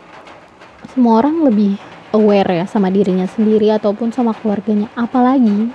semua 0.93 1.19
orang 1.25 1.43
lebih 1.43 1.75
aware 2.15 2.63
ya 2.63 2.65
sama 2.69 2.87
dirinya 2.93 3.25
sendiri 3.25 3.73
ataupun 3.73 4.13
sama 4.15 4.31
keluarganya. 4.37 4.87
Apalagi 4.93 5.73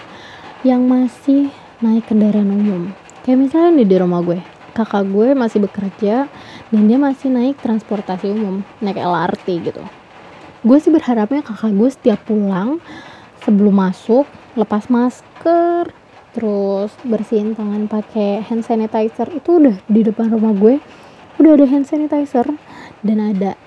yang 0.63 0.87
masih 0.87 1.51
naik 1.83 2.07
kendaraan 2.07 2.49
umum. 2.49 2.83
Kayak 3.27 3.51
misalnya 3.51 3.83
di 3.83 3.97
rumah 3.99 4.23
gue 4.23 4.41
kakak 4.73 5.05
gue 5.13 5.37
masih 5.37 5.61
bekerja 5.69 6.27
dan 6.73 6.83
dia 6.89 6.97
masih 6.97 7.29
naik 7.29 7.61
transportasi 7.61 8.33
umum 8.33 8.65
naik 8.81 8.97
LRT 8.97 9.69
gitu 9.69 9.85
gue 10.63 10.79
sih 10.79 10.95
berharapnya 10.95 11.43
kakak 11.43 11.75
gue 11.75 11.91
setiap 11.91 12.21
pulang 12.23 12.79
sebelum 13.43 13.75
masuk 13.75 14.31
lepas 14.55 14.87
masker 14.87 15.91
terus 16.33 16.95
bersihin 17.05 17.53
tangan 17.53 17.91
pakai 17.91 18.41
hand 18.47 18.65
sanitizer. 18.65 19.29
Itu 19.35 19.61
udah 19.61 19.77
di 19.91 20.01
depan 20.07 20.33
rumah 20.33 20.55
gue 20.57 20.81
udah 21.43 21.53
ada 21.59 21.67
hand 21.69 21.85
sanitizer 21.91 22.47
dan 23.03 23.19
ada 23.21 23.59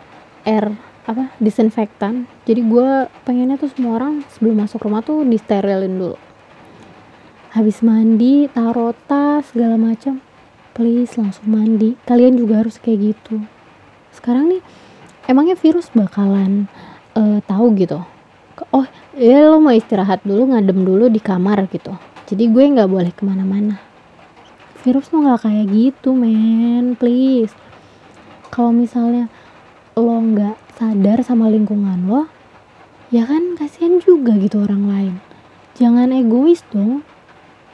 air 0.48 0.74
apa 1.06 1.36
disinfektan. 1.38 2.26
Jadi 2.50 2.66
gue 2.66 3.12
pengennya 3.28 3.62
tuh 3.62 3.70
semua 3.70 4.02
orang 4.02 4.26
sebelum 4.34 4.66
masuk 4.66 4.82
rumah 4.88 5.06
tuh 5.06 5.22
disterilin 5.28 6.00
dulu. 6.00 6.18
Habis 7.54 7.86
mandi 7.86 8.52
taruh 8.52 8.96
tas 9.08 9.52
segala 9.54 9.78
macam. 9.78 10.20
Please 10.76 11.16
langsung 11.16 11.48
mandi. 11.48 11.96
Kalian 12.04 12.36
juga 12.36 12.66
harus 12.66 12.76
kayak 12.82 13.16
gitu. 13.16 13.40
Sekarang 14.12 14.52
nih 14.52 14.60
emangnya 15.30 15.56
virus 15.56 15.88
bakalan 15.94 16.68
uh, 17.16 17.40
tahu 17.48 17.74
gitu. 17.80 18.04
Oh 18.72 18.88
ya 19.16 19.52
lo 19.52 19.60
mau 19.60 19.76
istirahat 19.76 20.24
dulu 20.24 20.56
ngadem 20.56 20.84
dulu 20.84 21.12
di 21.12 21.20
kamar 21.20 21.68
gitu. 21.72 21.96
Jadi 22.28 22.44
gue 22.52 22.64
nggak 22.64 22.90
boleh 22.92 23.12
ke 23.12 23.24
mana-mana. 23.24 23.80
Virus 24.84 25.10
tuh 25.10 25.24
nggak 25.24 25.48
kayak 25.48 25.66
gitu 25.72 26.16
men. 26.16 26.96
Please. 26.96 27.52
Kalau 28.52 28.72
misalnya 28.72 29.28
lo 29.96 30.16
nggak 30.20 30.56
sadar 30.76 31.24
sama 31.24 31.48
lingkungan 31.48 32.04
lo 32.04 32.28
ya 33.08 33.24
kan 33.24 33.56
kasihan 33.56 34.00
juga 34.04 34.36
gitu 34.36 34.64
orang 34.64 34.84
lain. 34.88 35.16
Jangan 35.76 36.16
egois 36.16 36.64
dong. 36.72 37.04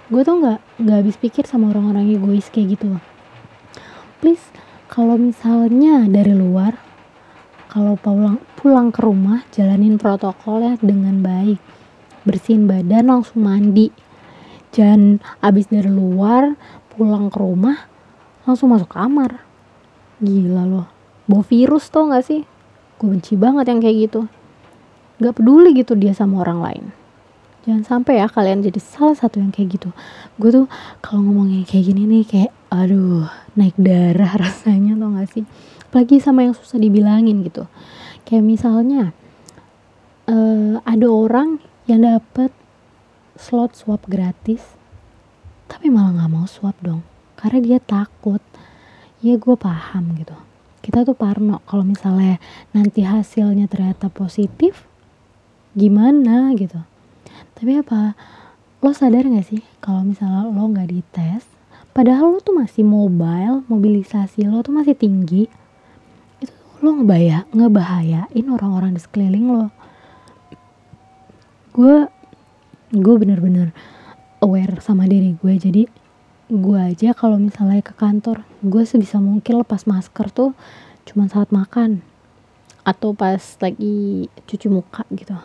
Gue 0.09 0.25
tuh 0.25 0.41
nggak 0.41 0.59
nggak 0.81 0.97
habis 1.05 1.17
pikir 1.17 1.45
sama 1.45 1.69
orang-orang 1.73 2.09
egois 2.09 2.49
kayak 2.49 2.77
gitu 2.77 2.97
loh. 2.97 3.03
Please 4.21 4.49
kalau 4.91 5.15
misalnya 5.15 6.05
dari 6.09 6.35
luar 6.35 6.75
kalau 7.71 7.95
pulang 7.95 8.35
pulang 8.59 8.91
ke 8.91 8.99
rumah 8.99 9.47
jalanin 9.55 9.95
protokolnya 9.95 10.75
dengan 10.83 11.23
baik. 11.23 11.55
Bersihin 12.27 12.67
badan 12.67 13.07
langsung 13.07 13.47
mandi. 13.47 13.87
Jangan 14.75 15.23
abis 15.39 15.71
dari 15.71 15.87
luar 15.87 16.59
pulang 16.91 17.31
ke 17.31 17.39
rumah 17.39 17.87
langsung 18.43 18.75
masuk 18.75 18.91
kamar. 18.91 19.39
Gila 20.19 20.67
loh. 20.67 20.87
Bawa 21.31 21.47
virus 21.47 21.87
tuh 21.87 22.11
gak 22.11 22.27
sih? 22.27 22.43
Gue 22.99 23.07
benci 23.07 23.39
banget 23.39 23.71
yang 23.71 23.79
kayak 23.79 23.97
gitu. 24.11 24.27
Gak 25.23 25.39
peduli 25.39 25.71
gitu 25.71 25.95
dia 25.95 26.11
sama 26.11 26.43
orang 26.43 26.59
lain. 26.59 26.85
Jangan 27.63 27.87
sampai 27.87 28.19
ya 28.19 28.27
kalian 28.27 28.67
jadi 28.67 28.83
salah 28.83 29.15
satu 29.15 29.39
yang 29.39 29.55
kayak 29.55 29.79
gitu. 29.79 29.89
Gue 30.35 30.51
tuh 30.51 30.65
kalau 30.99 31.23
ngomongnya 31.23 31.63
kayak 31.63 31.87
gini 31.87 32.03
nih 32.03 32.23
kayak 32.27 32.51
aduh 32.67 33.31
naik 33.55 33.79
darah 33.79 34.35
rasanya 34.43 34.99
tuh 34.99 35.09
gak 35.15 35.29
sih 35.31 35.43
apalagi 35.91 36.23
sama 36.23 36.47
yang 36.47 36.55
susah 36.55 36.79
dibilangin 36.79 37.43
gitu. 37.43 37.67
Kayak 38.23 38.47
misalnya 38.47 39.11
uh, 40.31 40.79
ada 40.87 41.07
orang 41.11 41.59
yang 41.83 42.07
dapet 42.07 42.55
slot 43.35 43.75
swap 43.75 44.07
gratis 44.07 44.63
tapi 45.67 45.91
malah 45.91 46.15
nggak 46.15 46.31
mau 46.31 46.47
swap 46.47 46.79
dong 46.79 47.03
karena 47.35 47.59
dia 47.59 47.79
takut. 47.83 48.39
Ya 49.19 49.35
gue 49.35 49.55
paham 49.59 50.15
gitu. 50.15 50.33
Kita 50.79 51.03
tuh 51.03 51.13
parno 51.13 51.59
kalau 51.67 51.83
misalnya 51.83 52.39
nanti 52.71 53.03
hasilnya 53.03 53.67
ternyata 53.67 54.07
positif 54.07 54.87
gimana 55.75 56.55
gitu. 56.55 56.79
Tapi 57.59 57.83
apa 57.83 58.15
lo 58.79 58.95
sadar 58.95 59.27
gak 59.27 59.45
sih 59.45 59.61
kalau 59.77 60.07
misalnya 60.07 60.49
lo 60.49 60.65
nggak 60.71 60.89
dites 60.89 61.45
padahal 61.93 62.33
lo 62.33 62.39
tuh 62.41 62.57
masih 62.57 62.81
mobile 62.81 63.61
mobilisasi 63.69 64.49
lo 64.49 64.65
tuh 64.65 64.73
masih 64.73 64.97
tinggi 64.97 65.45
lo 66.81 66.97
ngebaya 66.97 67.45
ngebahayain 67.53 68.45
orang-orang 68.49 68.97
di 68.97 69.01
sekeliling 69.01 69.47
lo. 69.53 69.69
Gue 71.77 72.09
gue 72.91 73.15
bener-bener 73.15 73.71
aware 74.43 74.81
sama 74.83 75.07
diri 75.07 75.37
gue 75.39 75.53
jadi 75.55 75.83
gue 76.51 76.79
aja 76.81 77.15
kalau 77.15 77.39
misalnya 77.39 77.79
ke 77.79 77.95
kantor 77.95 78.43
gue 78.59 78.83
sebisa 78.83 79.23
mungkin 79.23 79.63
lepas 79.63 79.87
masker 79.87 80.27
tuh 80.27 80.51
cuma 81.07 81.31
saat 81.31 81.47
makan 81.55 82.03
atau 82.83 83.15
pas 83.15 83.39
lagi 83.61 84.27
cuci 84.49 84.67
muka 84.67 85.05
gitu. 85.13 85.37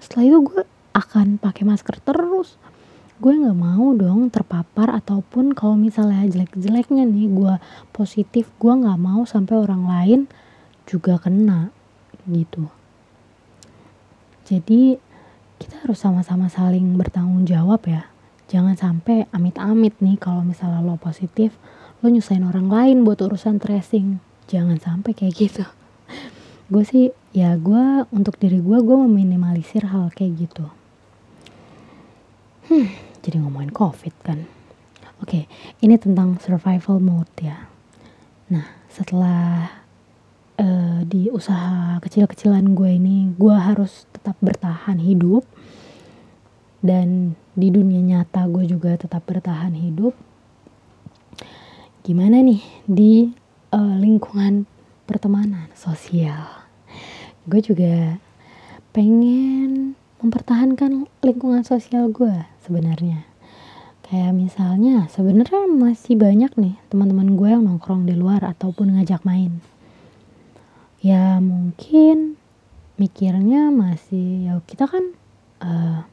Setelah 0.00 0.24
itu 0.24 0.38
gue 0.46 0.62
akan 0.94 1.42
pakai 1.42 1.66
masker 1.66 1.98
terus. 2.00 2.56
Gue 3.18 3.34
nggak 3.34 3.58
mau 3.58 3.92
dong 3.92 4.30
terpapar 4.30 4.94
ataupun 4.94 5.52
kalau 5.52 5.74
misalnya 5.74 6.24
jelek-jeleknya 6.30 7.04
nih 7.04 7.28
gue 7.28 7.54
positif 7.90 8.48
gue 8.62 8.72
nggak 8.72 8.98
mau 8.98 9.26
sampai 9.26 9.54
orang 9.58 9.84
lain 9.84 10.20
juga 10.84 11.16
kena 11.20 11.72
gitu. 12.28 12.68
Jadi 14.44 15.00
kita 15.56 15.80
harus 15.84 15.96
sama-sama 16.00 16.52
saling 16.52 16.96
bertanggung 17.00 17.48
jawab 17.48 17.84
ya. 17.88 18.08
Jangan 18.52 18.76
sampai 18.76 19.24
amit-amit 19.32 19.96
nih 20.04 20.20
kalau 20.20 20.44
misalnya 20.44 20.84
lo 20.84 21.00
positif 21.00 21.56
lo 22.04 22.12
nyusahin 22.12 22.44
orang 22.44 22.68
lain 22.68 22.96
buat 23.08 23.16
urusan 23.24 23.56
tracing. 23.56 24.20
Jangan 24.44 24.76
sampai 24.76 25.16
kayak 25.16 25.34
gitu. 25.40 25.64
Gue 26.72 26.84
sih 26.84 27.12
ya 27.32 27.56
gue 27.56 28.08
untuk 28.12 28.36
diri 28.36 28.60
gue 28.60 28.78
gue 28.84 28.96
meminimalisir 29.08 29.88
hal 29.88 30.12
kayak 30.12 30.48
gitu. 30.48 30.68
Hmm, 32.68 32.88
jadi 33.20 33.40
ngomongin 33.40 33.72
COVID 33.72 34.14
kan. 34.24 34.48
Oke, 35.20 35.44
ini 35.84 35.96
tentang 36.00 36.40
survival 36.40 37.00
mode 37.00 37.32
ya. 37.40 37.68
Nah, 38.48 38.64
setelah 38.88 39.68
uh, 40.60 41.00
di 41.06 41.30
usaha 41.30 41.98
kecil-kecilan 42.02 42.74
gue 42.74 42.90
ini, 42.98 43.32
gue 43.34 43.54
harus 43.54 44.06
tetap 44.10 44.36
bertahan 44.42 44.98
hidup 44.98 45.42
dan 46.84 47.38
di 47.56 47.70
dunia 47.70 48.02
nyata 48.02 48.44
gue 48.50 48.68
juga 48.68 48.98
tetap 48.98 49.24
bertahan 49.24 49.72
hidup. 49.74 50.12
Gimana 52.04 52.44
nih 52.44 52.60
di 52.84 53.32
uh, 53.72 53.96
lingkungan 53.96 54.68
pertemanan 55.08 55.72
sosial? 55.72 56.68
Gue 57.48 57.64
juga 57.64 58.20
pengen 58.92 59.96
mempertahankan 60.20 61.08
lingkungan 61.20 61.64
sosial 61.64 62.08
gue 62.08 62.32
sebenarnya 62.64 63.34
Kayak 64.04 64.36
misalnya 64.36 65.08
sebenarnya 65.08 65.64
masih 65.64 66.20
banyak 66.20 66.52
nih 66.60 66.76
teman-teman 66.92 67.40
gue 67.40 67.48
yang 67.48 67.64
nongkrong 67.64 68.04
di 68.04 68.12
luar 68.12 68.44
ataupun 68.44 69.00
ngajak 69.00 69.24
main. 69.24 69.64
Ya 71.04 71.36
mungkin 71.36 72.40
mikirnya 72.96 73.68
masih 73.68 74.48
ya 74.48 74.56
kita 74.64 74.88
kan 74.88 75.12
uh, 75.60 76.08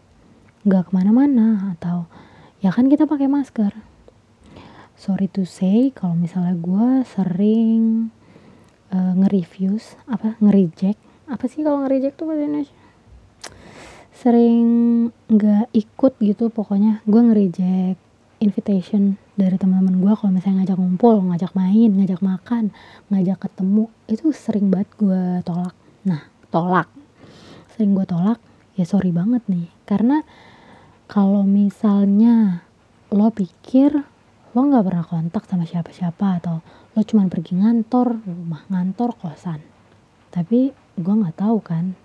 nggak 0.68 0.84
ke 0.84 0.92
mana-mana 0.92 1.72
atau 1.72 2.12
ya 2.60 2.76
kan 2.76 2.92
kita 2.92 3.08
pakai 3.08 3.32
masker. 3.32 3.72
Sorry 5.00 5.32
to 5.32 5.48
say 5.48 5.96
kalau 5.96 6.20
misalnya 6.20 6.60
gue 6.60 7.08
sering 7.08 8.12
uh, 8.92 9.16
nge-reviews 9.16 9.96
apa 10.12 10.36
nge-reject. 10.44 11.00
Apa 11.32 11.48
sih 11.48 11.64
kalau 11.64 11.88
nge-reject 11.88 12.20
tuh 12.20 12.28
bahasa 12.28 12.44
Indonesia? 12.44 12.84
Sering 14.12 14.68
nggak 15.32 15.72
ikut 15.72 16.20
gitu 16.20 16.52
pokoknya. 16.52 17.00
Gue 17.08 17.32
nge-reject 17.32 17.96
invitation 18.44 19.16
dari 19.42 19.58
teman-teman 19.58 19.98
gue 19.98 20.14
kalau 20.14 20.32
misalnya 20.38 20.62
ngajak 20.62 20.78
ngumpul 20.78 21.16
ngajak 21.34 21.52
main 21.58 21.90
ngajak 21.98 22.22
makan 22.22 22.64
ngajak 23.10 23.38
ketemu 23.42 23.90
itu 24.06 24.30
sering 24.30 24.70
banget 24.70 24.90
gue 25.02 25.42
tolak. 25.42 25.74
Nah 26.06 26.22
tolak. 26.54 26.88
Sering 27.74 27.98
gue 27.98 28.06
tolak 28.06 28.38
ya 28.78 28.86
sorry 28.86 29.10
banget 29.10 29.42
nih. 29.50 29.66
Karena 29.90 30.22
kalau 31.10 31.42
misalnya 31.42 32.62
lo 33.10 33.34
pikir 33.34 33.98
lo 34.54 34.60
nggak 34.62 34.86
pernah 34.86 35.06
kontak 35.10 35.44
sama 35.50 35.66
siapa-siapa 35.66 36.38
atau 36.38 36.62
lo 36.94 37.02
cuman 37.02 37.26
pergi 37.26 37.58
ngantor 37.58 38.22
rumah 38.22 38.62
ngantor 38.70 39.18
kosan. 39.18 39.66
Tapi 40.30 40.70
gue 41.02 41.14
nggak 41.18 41.42
tahu 41.42 41.58
kan 41.66 41.98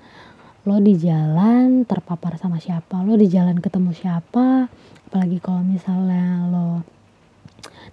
lo 0.67 0.81
di 0.81 0.97
jalan 0.97 1.85
terpapar 1.85 2.41
sama 2.41 2.59
siapa 2.59 2.99
lo 3.07 3.15
di 3.15 3.31
jalan 3.31 3.63
ketemu 3.63 3.95
siapa 3.95 4.67
apalagi 5.07 5.39
kalau 5.39 5.63
misalnya 5.63 6.43
lo 6.51 6.96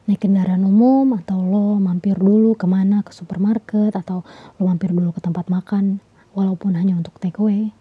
naik 0.06 0.26
kendaraan 0.26 0.66
umum 0.68 1.16
atau 1.16 1.40
lo 1.40 1.80
mampir 1.80 2.20
dulu 2.20 2.58
ke 2.58 2.68
mana 2.68 3.02
ke 3.06 3.12
supermarket 3.16 3.96
atau 3.96 4.26
lo 4.58 4.62
mampir 4.68 4.92
dulu 4.92 5.16
ke 5.16 5.22
tempat 5.24 5.48
makan 5.48 6.04
walaupun 6.34 6.76
hanya 6.76 6.98
untuk 6.98 7.16
take 7.22 7.38
away. 7.40 7.72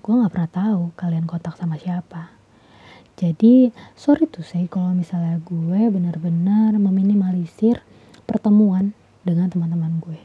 Gue 0.00 0.14
nggak 0.16 0.32
pernah 0.32 0.50
tahu 0.50 0.80
kalian 0.96 1.28
kontak 1.28 1.58
sama 1.60 1.76
siapa. 1.76 2.32
Jadi 3.20 3.68
sorry 3.92 4.24
tuh 4.24 4.40
say 4.40 4.64
kalau 4.64 4.96
misalnya 4.96 5.36
gue 5.44 5.92
benar-benar 5.92 6.72
meminimalisir 6.80 7.84
pertemuan 8.24 8.96
dengan 9.20 9.52
teman-teman 9.52 10.00
gue. 10.00 10.16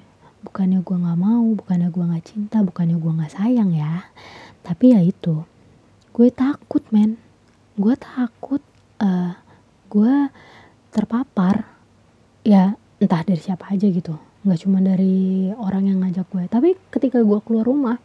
Bukannya 0.48 0.80
gue 0.80 0.98
nggak 1.04 1.20
mau 1.20 1.44
bukannya 1.60 1.92
gue 1.92 2.06
nggak 2.08 2.26
cinta 2.26 2.64
bukannya 2.64 2.96
gue 2.96 3.12
nggak 3.12 3.34
sayang 3.36 3.76
ya. 3.76 4.08
Tapi 4.64 4.96
ya 4.96 5.04
itu 5.04 5.44
gue 6.16 6.32
takut 6.32 6.86
men. 6.96 7.20
Gue 7.76 8.00
takut 8.00 8.64
uh, 9.04 9.36
gue 9.92 10.16
terpapar 10.96 11.68
ya 12.48 12.80
entah 13.04 13.22
dari 13.28 13.42
siapa 13.44 13.68
aja 13.76 13.84
gitu. 13.92 14.16
Nggak 14.48 14.60
cuma 14.64 14.80
dari 14.80 15.52
orang 15.60 15.92
yang 15.92 16.00
ngajak 16.06 16.32
gue. 16.32 16.44
Tapi 16.48 16.70
ketika 16.88 17.20
gue 17.20 17.40
keluar 17.44 17.68
rumah 17.68 17.98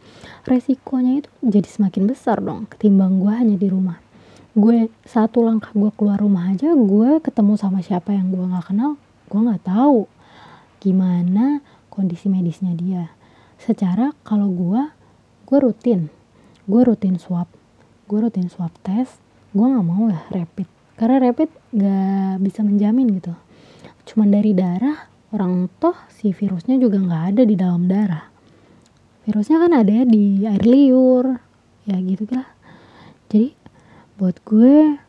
resikonya 0.43 1.23
itu 1.23 1.29
jadi 1.39 1.69
semakin 1.71 2.03
besar 2.11 2.43
dong 2.43 2.67
ketimbang 2.67 3.23
gue 3.23 3.31
hanya 3.31 3.55
di 3.55 3.71
rumah. 3.71 4.03
Gue 4.51 4.91
satu 5.07 5.47
langkah 5.47 5.71
gue 5.71 5.87
keluar 5.95 6.19
rumah 6.19 6.51
aja 6.51 6.75
gue 6.75 7.23
ketemu 7.23 7.55
sama 7.55 7.79
siapa 7.79 8.11
yang 8.11 8.35
gue 8.35 8.43
nggak 8.43 8.75
kenal 8.75 8.99
gue 9.31 9.39
nggak 9.39 9.63
tahu 9.63 10.11
gimana 10.83 11.63
kondisi 11.87 12.27
medisnya 12.27 12.75
dia. 12.75 13.15
Secara 13.55 14.11
kalau 14.27 14.51
gue 14.51 14.81
gue 15.47 15.57
rutin. 15.61 16.11
Gue 16.67 16.83
rutin 16.83 17.15
swab. 17.15 17.47
Gue 18.11 18.27
rutin 18.27 18.51
swab 18.51 18.75
tes 18.83 19.07
gue 19.55 19.63
nggak 19.63 19.85
mau 19.87 20.11
ya 20.11 20.19
rapid. 20.33 20.67
Karena 20.99 21.31
rapid 21.31 21.60
gak 21.71 22.43
bisa 22.43 22.61
menjamin 22.67 23.19
gitu. 23.19 23.31
Cuman 24.07 24.27
dari 24.27 24.51
darah 24.51 25.07
orang 25.31 25.71
toh 25.79 25.95
si 26.11 26.35
virusnya 26.35 26.75
juga 26.75 26.99
nggak 26.99 27.23
ada 27.35 27.43
di 27.47 27.55
dalam 27.55 27.87
darah. 27.87 28.27
Virusnya 29.23 29.57
kan 29.63 29.71
ada 29.71 30.03
di 30.03 30.43
air 30.43 30.63
liur 30.67 31.39
ya 31.87 31.97
gitu 32.03 32.27
lah. 32.35 32.47
Jadi 33.31 33.55
buat 34.19 34.35
gue 34.43 34.99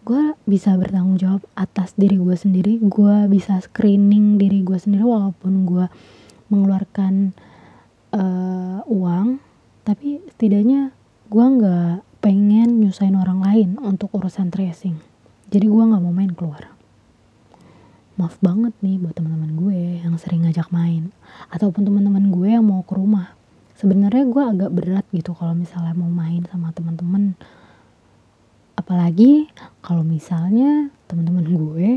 gue 0.00 0.22
bisa 0.48 0.74
bertanggung 0.74 1.20
jawab 1.20 1.42
atas 1.54 1.94
diri 1.94 2.18
gue 2.18 2.34
sendiri. 2.34 2.82
Gue 2.82 3.30
bisa 3.30 3.62
screening 3.62 4.42
diri 4.42 4.66
gue 4.66 4.76
sendiri 4.76 5.06
walaupun 5.06 5.68
gue 5.68 5.86
mengeluarkan 6.50 7.30
uh, 8.10 8.82
uang. 8.90 9.38
Tapi 9.86 10.18
setidaknya 10.34 10.90
gue 11.30 11.46
nggak 11.46 12.02
pengen 12.18 12.82
nyusahin 12.82 13.14
orang 13.14 13.40
lain 13.40 13.78
untuk 13.78 14.10
urusan 14.12 14.50
tracing 14.50 15.09
jadi 15.50 15.66
gue 15.66 15.82
nggak 15.82 16.02
mau 16.06 16.14
main 16.14 16.30
keluar. 16.30 16.70
Maaf 18.14 18.38
banget 18.38 18.70
nih 18.86 19.02
buat 19.02 19.18
teman-teman 19.18 19.50
gue 19.58 19.80
yang 20.06 20.14
sering 20.14 20.46
ngajak 20.46 20.70
main. 20.70 21.10
Ataupun 21.50 21.82
teman-teman 21.82 22.30
gue 22.30 22.54
yang 22.54 22.62
mau 22.62 22.86
ke 22.86 22.94
rumah. 22.94 23.34
Sebenarnya 23.74 24.30
gue 24.30 24.42
agak 24.46 24.70
berat 24.70 25.06
gitu 25.10 25.34
kalau 25.34 25.58
misalnya 25.58 25.90
mau 25.98 26.06
main 26.06 26.46
sama 26.46 26.70
teman-teman. 26.70 27.34
Apalagi 28.78 29.50
kalau 29.82 30.06
misalnya 30.06 30.94
teman-teman 31.10 31.42
gue 31.42 31.90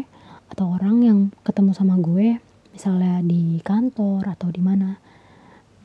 atau 0.50 0.74
orang 0.74 1.06
yang 1.06 1.20
ketemu 1.46 1.78
sama 1.78 1.94
gue 2.02 2.42
misalnya 2.74 3.22
di 3.22 3.62
kantor 3.62 4.34
atau 4.34 4.50
di 4.50 4.66
mana 4.66 4.98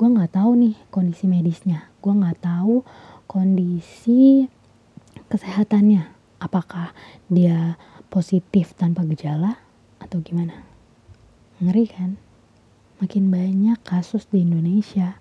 gue 0.00 0.09
nggak 0.09 0.40
tahu 0.40 0.57
nih 0.57 0.74
kondisi 0.88 1.28
medisnya. 1.28 1.92
Gue 2.00 2.16
nggak 2.16 2.40
tahu 2.40 2.81
kondisi 3.28 4.48
kesehatannya 5.28 6.17
apakah 6.38 6.94
dia 7.27 7.79
positif 8.09 8.74
tanpa 8.74 9.05
gejala 9.07 9.59
atau 9.98 10.22
gimana? 10.22 10.64
Ngeri 11.59 11.87
kan? 11.90 12.11
Makin 12.98 13.31
banyak 13.31 13.79
kasus 13.87 14.27
di 14.31 14.42
Indonesia. 14.42 15.18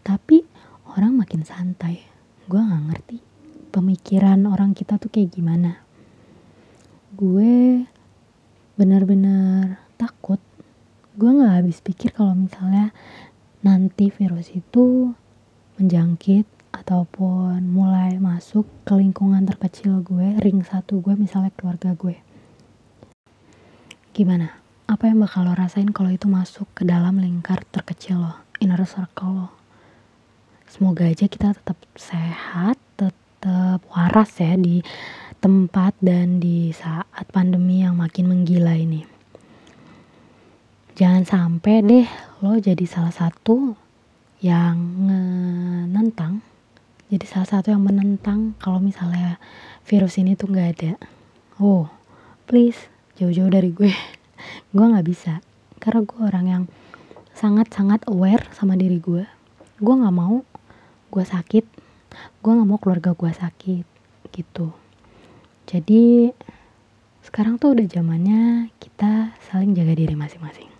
Tapi 0.00 0.44
orang 0.96 1.16
makin 1.20 1.44
santai. 1.44 2.04
Gue 2.48 2.60
nggak 2.60 2.84
ngerti 2.92 3.18
pemikiran 3.76 4.48
orang 4.48 4.72
kita 4.72 4.96
tuh 4.96 5.12
kayak 5.12 5.36
gimana. 5.36 5.84
Gue 7.12 7.84
benar-benar 8.80 9.84
takut. 10.00 10.40
Gue 11.16 11.30
nggak 11.32 11.64
habis 11.64 11.84
pikir 11.84 12.16
kalau 12.16 12.32
misalnya 12.32 12.96
nanti 13.60 14.08
virus 14.08 14.52
itu 14.52 15.12
menjangkit 15.76 16.48
ataupun 16.76 17.64
mulai 17.64 18.20
masuk 18.20 18.68
ke 18.84 18.92
lingkungan 18.92 19.48
terkecil 19.48 20.04
gue, 20.04 20.36
ring 20.40 20.60
satu 20.60 21.00
gue 21.00 21.16
misalnya 21.16 21.48
keluarga 21.56 21.96
gue. 21.96 22.20
Gimana? 24.12 24.60
Apa 24.86 25.10
yang 25.10 25.24
bakal 25.24 25.48
lo 25.48 25.56
rasain 25.56 25.90
kalau 25.90 26.12
itu 26.12 26.28
masuk 26.28 26.68
ke 26.76 26.86
dalam 26.86 27.18
lingkar 27.18 27.64
terkecil 27.72 28.22
lo, 28.22 28.32
inner 28.62 28.84
circle 28.84 29.32
lo? 29.32 29.48
Semoga 30.68 31.08
aja 31.08 31.26
kita 31.26 31.56
tetap 31.56 31.80
sehat, 31.98 32.78
tetap 32.94 33.80
waras 33.90 34.36
ya 34.38 34.54
di 34.54 34.84
tempat 35.40 35.96
dan 36.00 36.40
di 36.40 36.70
saat 36.72 37.26
pandemi 37.32 37.84
yang 37.84 37.98
makin 37.98 38.26
menggila 38.26 38.72
ini 38.74 39.16
jangan 40.96 41.28
sampai 41.28 41.84
deh 41.84 42.08
lo 42.40 42.56
jadi 42.56 42.80
salah 42.88 43.12
satu 43.12 43.76
yang 44.40 44.80
menentang 44.80 46.40
jadi 47.06 47.22
salah 47.22 47.46
satu 47.46 47.70
yang 47.70 47.86
menentang 47.86 48.58
kalau 48.58 48.82
misalnya 48.82 49.38
virus 49.86 50.18
ini 50.18 50.34
tuh 50.34 50.50
nggak 50.50 50.68
ada. 50.74 50.92
Oh 51.62 51.86
please 52.50 52.90
jauh-jauh 53.14 53.50
dari 53.50 53.70
gue. 53.70 53.94
Gue 54.74 54.86
nggak 54.90 55.06
bisa. 55.06 55.38
Karena 55.78 56.02
gue 56.02 56.20
orang 56.20 56.46
yang 56.46 56.64
sangat-sangat 57.36 58.04
aware 58.10 58.42
sama 58.52 58.74
diri 58.74 58.98
gue 58.98 59.24
gue 59.76 59.94
nggak 59.94 60.16
mau 60.16 60.40
gue 61.12 61.24
sakit. 61.24 61.64
Gue 62.40 62.52
nggak 62.52 62.68
mau 62.68 62.80
keluarga 62.80 63.12
gue 63.12 63.30
sakit 63.30 63.84
gitu. 64.32 64.72
Jadi 65.68 66.34
sekarang 67.22 67.58
tuh 67.58 67.76
udah 67.76 67.86
zamannya 67.86 68.72
kita 68.82 69.36
saling 69.46 69.78
jaga 69.78 69.94
diri 69.94 70.14
masing-masing. 70.18 70.70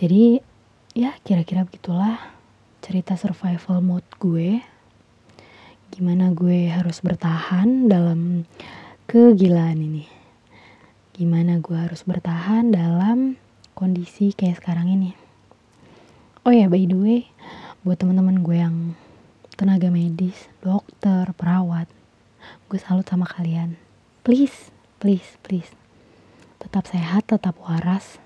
Jadi 0.00 0.40
ya 0.96 1.12
kira-kira 1.24 1.68
begitulah 1.68 2.20
cerita 2.82 3.14
survival 3.14 3.78
mode 3.78 4.10
gue 4.18 4.58
gimana 5.92 6.34
gue 6.34 6.66
harus 6.66 6.98
bertahan 6.98 7.86
dalam 7.86 8.42
kegilaan 9.06 9.76
ini. 9.76 10.08
Gimana 11.14 11.60
gue 11.60 11.76
harus 11.78 12.02
bertahan 12.02 12.72
dalam 12.74 13.38
kondisi 13.76 14.32
kayak 14.32 14.58
sekarang 14.58 14.88
ini. 14.88 15.12
Oh 16.42 16.50
ya, 16.50 16.66
by 16.66 16.82
the 16.88 16.98
way, 16.98 17.20
buat 17.86 18.02
teman-teman 18.02 18.42
gue 18.42 18.56
yang 18.56 18.76
tenaga 19.54 19.92
medis, 19.92 20.50
dokter, 20.58 21.30
perawat, 21.38 21.86
gue 22.66 22.80
salut 22.82 23.06
sama 23.06 23.28
kalian. 23.28 23.78
Please, 24.26 24.74
please, 24.98 25.38
please. 25.46 25.70
Tetap 26.58 26.88
sehat, 26.90 27.30
tetap 27.30 27.54
waras, 27.62 28.18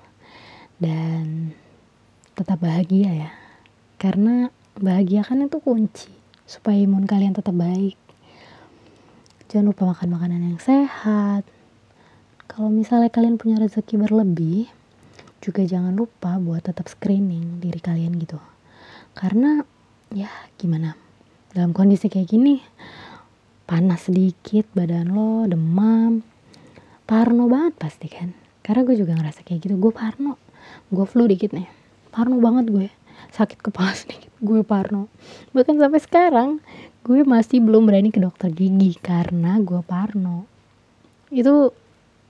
dan 0.80 1.52
tetap 2.38 2.62
bahagia 2.62 3.26
ya. 3.26 3.30
Karena 3.96 4.52
bahagia 4.76 5.24
kan 5.24 5.40
itu 5.44 5.60
kunci 5.60 6.12
supaya 6.44 6.76
imun 6.76 7.08
kalian 7.08 7.32
tetap 7.32 7.56
baik. 7.56 7.96
Jangan 9.48 9.72
lupa 9.72 9.82
makan 9.92 10.08
makanan 10.12 10.40
yang 10.52 10.60
sehat. 10.60 11.42
Kalau 12.46 12.68
misalnya 12.72 13.10
kalian 13.12 13.40
punya 13.40 13.60
rezeki 13.60 14.00
berlebih, 14.00 14.68
juga 15.40 15.64
jangan 15.64 15.96
lupa 15.96 16.36
buat 16.40 16.64
tetap 16.64 16.88
screening 16.88 17.60
diri 17.60 17.80
kalian 17.80 18.16
gitu. 18.20 18.40
Karena 19.16 19.64
ya 20.12 20.28
gimana? 20.60 21.06
dalam 21.56 21.72
kondisi 21.72 22.12
kayak 22.12 22.28
gini 22.28 22.60
panas 23.64 24.12
sedikit 24.12 24.68
badan 24.76 25.08
lo 25.08 25.48
demam 25.48 26.20
parno 27.08 27.48
banget 27.48 27.80
pasti 27.80 28.12
kan 28.12 28.36
karena 28.60 28.84
gue 28.84 29.00
juga 29.00 29.16
ngerasa 29.16 29.40
kayak 29.40 29.64
gitu 29.64 29.80
gue 29.80 29.88
parno 29.88 30.36
gue 30.92 31.06
flu 31.08 31.24
dikit 31.24 31.56
nih 31.56 31.64
parno 32.12 32.36
banget 32.44 32.68
gue 32.68 32.88
sakit 33.36 33.60
kepala 33.60 33.92
sedikit 34.00 34.32
gue 34.40 34.64
parno. 34.64 35.12
Bahkan 35.52 35.76
sampai 35.76 36.00
sekarang 36.00 36.50
gue 37.06 37.22
masih 37.22 37.62
belum 37.62 37.86
berani 37.86 38.10
ke 38.10 38.18
dokter 38.18 38.50
gigi 38.50 38.96
karena 38.98 39.60
gue 39.60 39.80
parno. 39.84 40.48
Itu 41.28 41.72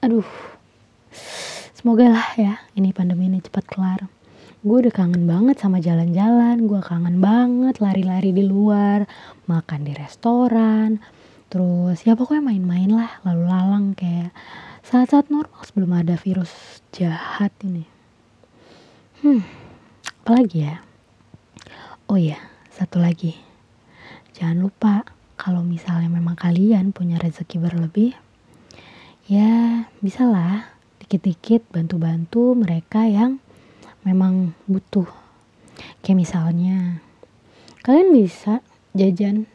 aduh 0.03 0.27
semoga 1.73 2.13
lah 2.13 2.29
ya 2.37 2.55
ini 2.75 2.91
pandemi 2.91 3.31
ini 3.31 3.39
cepat 3.41 3.65
kelar. 3.71 4.01
Gue 4.67 4.83
udah 4.83 4.95
kangen 4.95 5.31
banget 5.31 5.63
sama 5.63 5.79
jalan-jalan 5.79 6.67
gue 6.67 6.81
kangen 6.83 7.23
banget 7.23 7.79
lari-lari 7.79 8.35
di 8.35 8.43
luar 8.43 9.07
makan 9.47 9.87
di 9.87 9.93
restoran 9.95 10.99
terus 11.47 12.03
ya 12.03 12.19
pokoknya 12.19 12.43
main-main 12.43 12.91
lah 12.91 13.23
lalu 13.23 13.47
lalang 13.47 13.95
kayak 13.95 14.35
saat-saat 14.83 15.31
normal 15.31 15.63
sebelum 15.63 15.95
ada 15.95 16.19
virus 16.19 16.83
jahat 16.91 17.55
ini. 17.63 17.87
Hmm 19.23 19.66
apalagi 20.27 20.67
ya 20.67 20.83
oh 22.11 22.19
ya 22.19 22.43
satu 22.75 22.99
lagi 22.99 23.39
jangan 24.35 24.59
lupa 24.67 25.07
kalau 25.39 25.63
misalnya 25.63 26.11
memang 26.11 26.35
kalian 26.35 26.91
punya 26.91 27.15
rezeki 27.23 27.63
berlebih 27.63 28.11
ya 29.31 29.87
bisalah 30.03 30.75
dikit-dikit 31.07 31.71
bantu-bantu 31.71 32.59
mereka 32.59 33.07
yang 33.07 33.39
memang 34.03 34.55
butuh. 34.67 35.07
Kayak 36.03 36.19
misalnya 36.19 36.99
kalian 37.87 38.11
bisa 38.11 38.59
jajan 38.99 39.47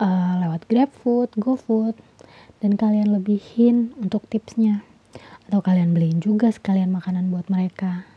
uh, 0.00 0.40
lewat 0.40 0.64
GrabFood, 0.68 1.36
GoFood 1.36 1.96
dan 2.64 2.80
kalian 2.80 3.12
lebihin 3.12 3.92
untuk 4.00 4.24
tipsnya. 4.32 4.80
Atau 5.48 5.60
kalian 5.60 5.92
beliin 5.92 6.24
juga 6.24 6.48
sekalian 6.48 6.88
makanan 6.88 7.28
buat 7.28 7.52
mereka. 7.52 8.08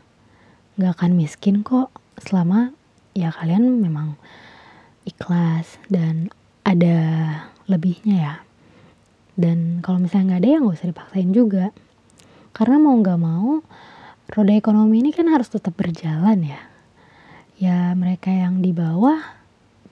Gak 0.80 1.00
akan 1.00 1.12
miskin 1.16 1.60
kok 1.60 1.92
selama 2.16 2.72
ya 3.12 3.28
kalian 3.28 3.80
memang 3.80 4.16
ikhlas 5.04 5.76
dan 5.92 6.32
ada 6.62 6.96
lebihnya 7.68 8.16
ya. 8.16 8.34
Dan 9.32 9.80
kalau 9.80 9.98
misalnya 10.00 10.36
nggak 10.36 10.40
ada 10.44 10.48
ya 10.48 10.58
nggak 10.60 10.76
usah 10.76 10.90
dipaksain 10.92 11.30
juga. 11.32 11.64
Karena 12.52 12.76
mau 12.76 12.94
nggak 13.00 13.20
mau 13.20 13.64
roda 14.32 14.52
ekonomi 14.52 15.00
ini 15.00 15.10
kan 15.12 15.28
harus 15.28 15.48
tetap 15.52 15.76
berjalan 15.76 16.40
ya. 16.40 16.60
Ya 17.60 17.78
mereka 17.96 18.32
yang 18.32 18.60
di 18.60 18.72
bawah 18.72 19.20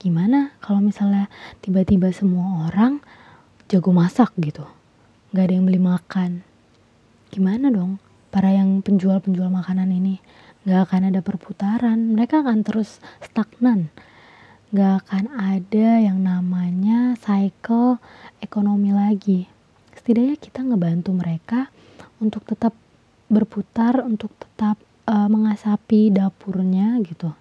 gimana 0.01 0.49
kalau 0.65 0.81
misalnya 0.81 1.29
tiba-tiba 1.61 2.09
semua 2.09 2.69
orang 2.69 3.01
jago 3.69 3.93
masak 3.93 4.33
gitu. 4.41 4.65
Gak 5.31 5.47
ada 5.47 5.53
yang 5.55 5.65
beli 5.69 5.79
makan. 5.79 6.43
Gimana 7.31 7.71
dong 7.71 8.01
para 8.33 8.51
yang 8.51 8.83
penjual-penjual 8.83 9.47
makanan 9.47 9.87
ini? 9.93 10.19
Gak 10.61 10.81
akan 10.89 11.09
ada 11.09 11.25
perputaran. 11.25 12.13
Mereka 12.13 12.45
akan 12.45 12.61
terus 12.61 13.01
stagnan. 13.25 13.89
Gak 14.69 15.05
akan 15.05 15.33
ada 15.33 15.97
yang 15.97 16.21
namanya 16.21 17.17
cycle 17.17 17.97
ekonomi 18.37 18.93
lagi. 18.93 19.49
Setidaknya 19.97 20.37
kita 20.37 20.61
ngebantu 20.61 21.11
mereka 21.17 21.73
untuk 22.21 22.45
tetap 22.45 22.77
berputar 23.31 24.05
untuk 24.05 24.29
tetap 24.37 24.77
uh, 25.09 25.25
mengasapi 25.31 26.13
dapurnya 26.13 27.01
gitu. 27.09 27.33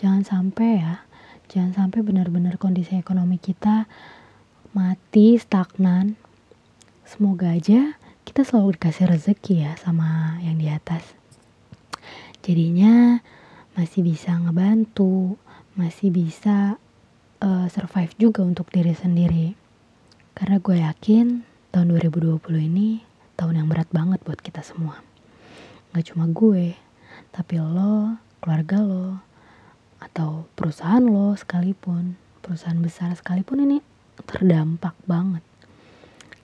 Jangan 0.00 0.24
sampai 0.24 0.80
ya, 0.80 1.04
jangan 1.52 1.76
sampai 1.76 2.00
benar-benar 2.00 2.56
kondisi 2.56 2.96
ekonomi 2.96 3.36
kita 3.36 3.84
mati 4.72 5.36
stagnan. 5.36 6.16
Semoga 7.04 7.52
aja 7.52 8.00
kita 8.24 8.46
selalu 8.46 8.78
dikasih 8.78 9.10
rezeki 9.10 9.54
ya 9.66 9.72
sama 9.76 10.38
yang 10.40 10.56
di 10.56 10.70
atas. 10.70 11.19
Jadinya 12.40 13.20
masih 13.76 14.00
bisa 14.00 14.32
ngebantu, 14.36 15.36
masih 15.76 16.08
bisa 16.08 16.80
uh, 17.44 17.66
survive 17.68 18.12
juga 18.16 18.40
untuk 18.44 18.72
diri 18.72 18.96
sendiri. 18.96 19.52
Karena 20.32 20.56
gue 20.56 20.80
yakin 20.80 21.44
tahun 21.70 21.86
2020 22.00 22.40
ini 22.64 23.04
tahun 23.36 23.64
yang 23.64 23.68
berat 23.68 23.88
banget 23.92 24.20
buat 24.24 24.40
kita 24.40 24.64
semua. 24.64 25.00
Gak 25.92 26.12
cuma 26.14 26.28
gue, 26.30 26.76
tapi 27.32 27.60
lo, 27.60 28.16
keluarga 28.40 28.78
lo, 28.80 29.20
atau 30.00 30.48
perusahaan 30.56 31.02
lo 31.02 31.36
sekalipun, 31.36 32.16
perusahaan 32.40 32.80
besar 32.80 33.12
sekalipun 33.12 33.68
ini 33.68 33.78
terdampak 34.24 34.96
banget. 35.04 35.44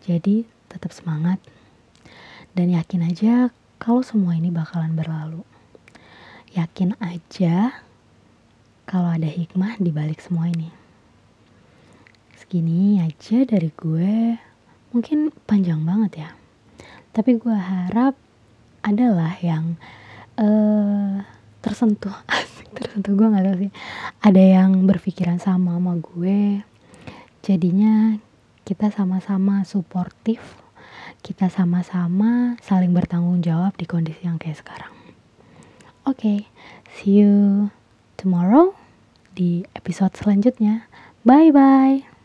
Jadi 0.05 0.47
tetap 0.69 0.93
semangat 0.93 1.41
dan 2.53 2.73
yakin 2.73 3.03
aja 3.05 3.35
kalau 3.81 4.01
semua 4.05 4.37
ini 4.37 4.53
bakalan 4.53 4.93
berlalu. 4.97 5.45
Yakin 6.57 6.97
aja 7.05 7.85
kalau 8.89 9.13
ada 9.13 9.29
hikmah 9.29 9.77
di 9.77 9.93
balik 9.93 10.25
semua 10.25 10.49
ini. 10.49 10.73
Segini 12.33 12.97
aja 12.97 13.45
dari 13.45 13.69
gue. 13.77 14.41
Mungkin 14.97 15.37
panjang 15.45 15.85
banget 15.85 16.25
ya. 16.25 16.31
Tapi 17.13 17.37
gue 17.37 17.53
harap 17.53 18.17
adalah 18.81 19.37
yang 19.45 19.77
uh, 20.41 21.21
tersentuh. 21.61 22.17
Tersentuh 22.81 23.13
gue 23.13 23.27
nggak 23.29 23.45
tahu 23.53 23.57
sih. 23.69 23.73
Ada 24.25 24.41
yang 24.57 24.89
berpikiran 24.89 25.37
sama 25.37 25.77
sama 25.77 26.01
gue. 26.01 26.65
Jadinya 27.45 28.17
kita 28.65 28.89
sama-sama 28.89 29.61
suportif. 29.69 30.41
Kita 31.21 31.53
sama-sama 31.53 32.57
saling 32.65 32.97
bertanggung 32.97 33.45
jawab 33.45 33.77
di 33.77 33.85
kondisi 33.85 34.25
yang 34.25 34.41
kayak 34.41 34.65
sekarang 34.65 34.96
oke 36.07 36.23
okay, 36.23 36.39
see 36.95 37.19
you 37.21 37.69
tomorrow 38.17 38.73
di 39.37 39.69
episode 39.77 40.17
selanjutnya. 40.17 40.89
Bye 41.27 41.53
bye 41.53 42.16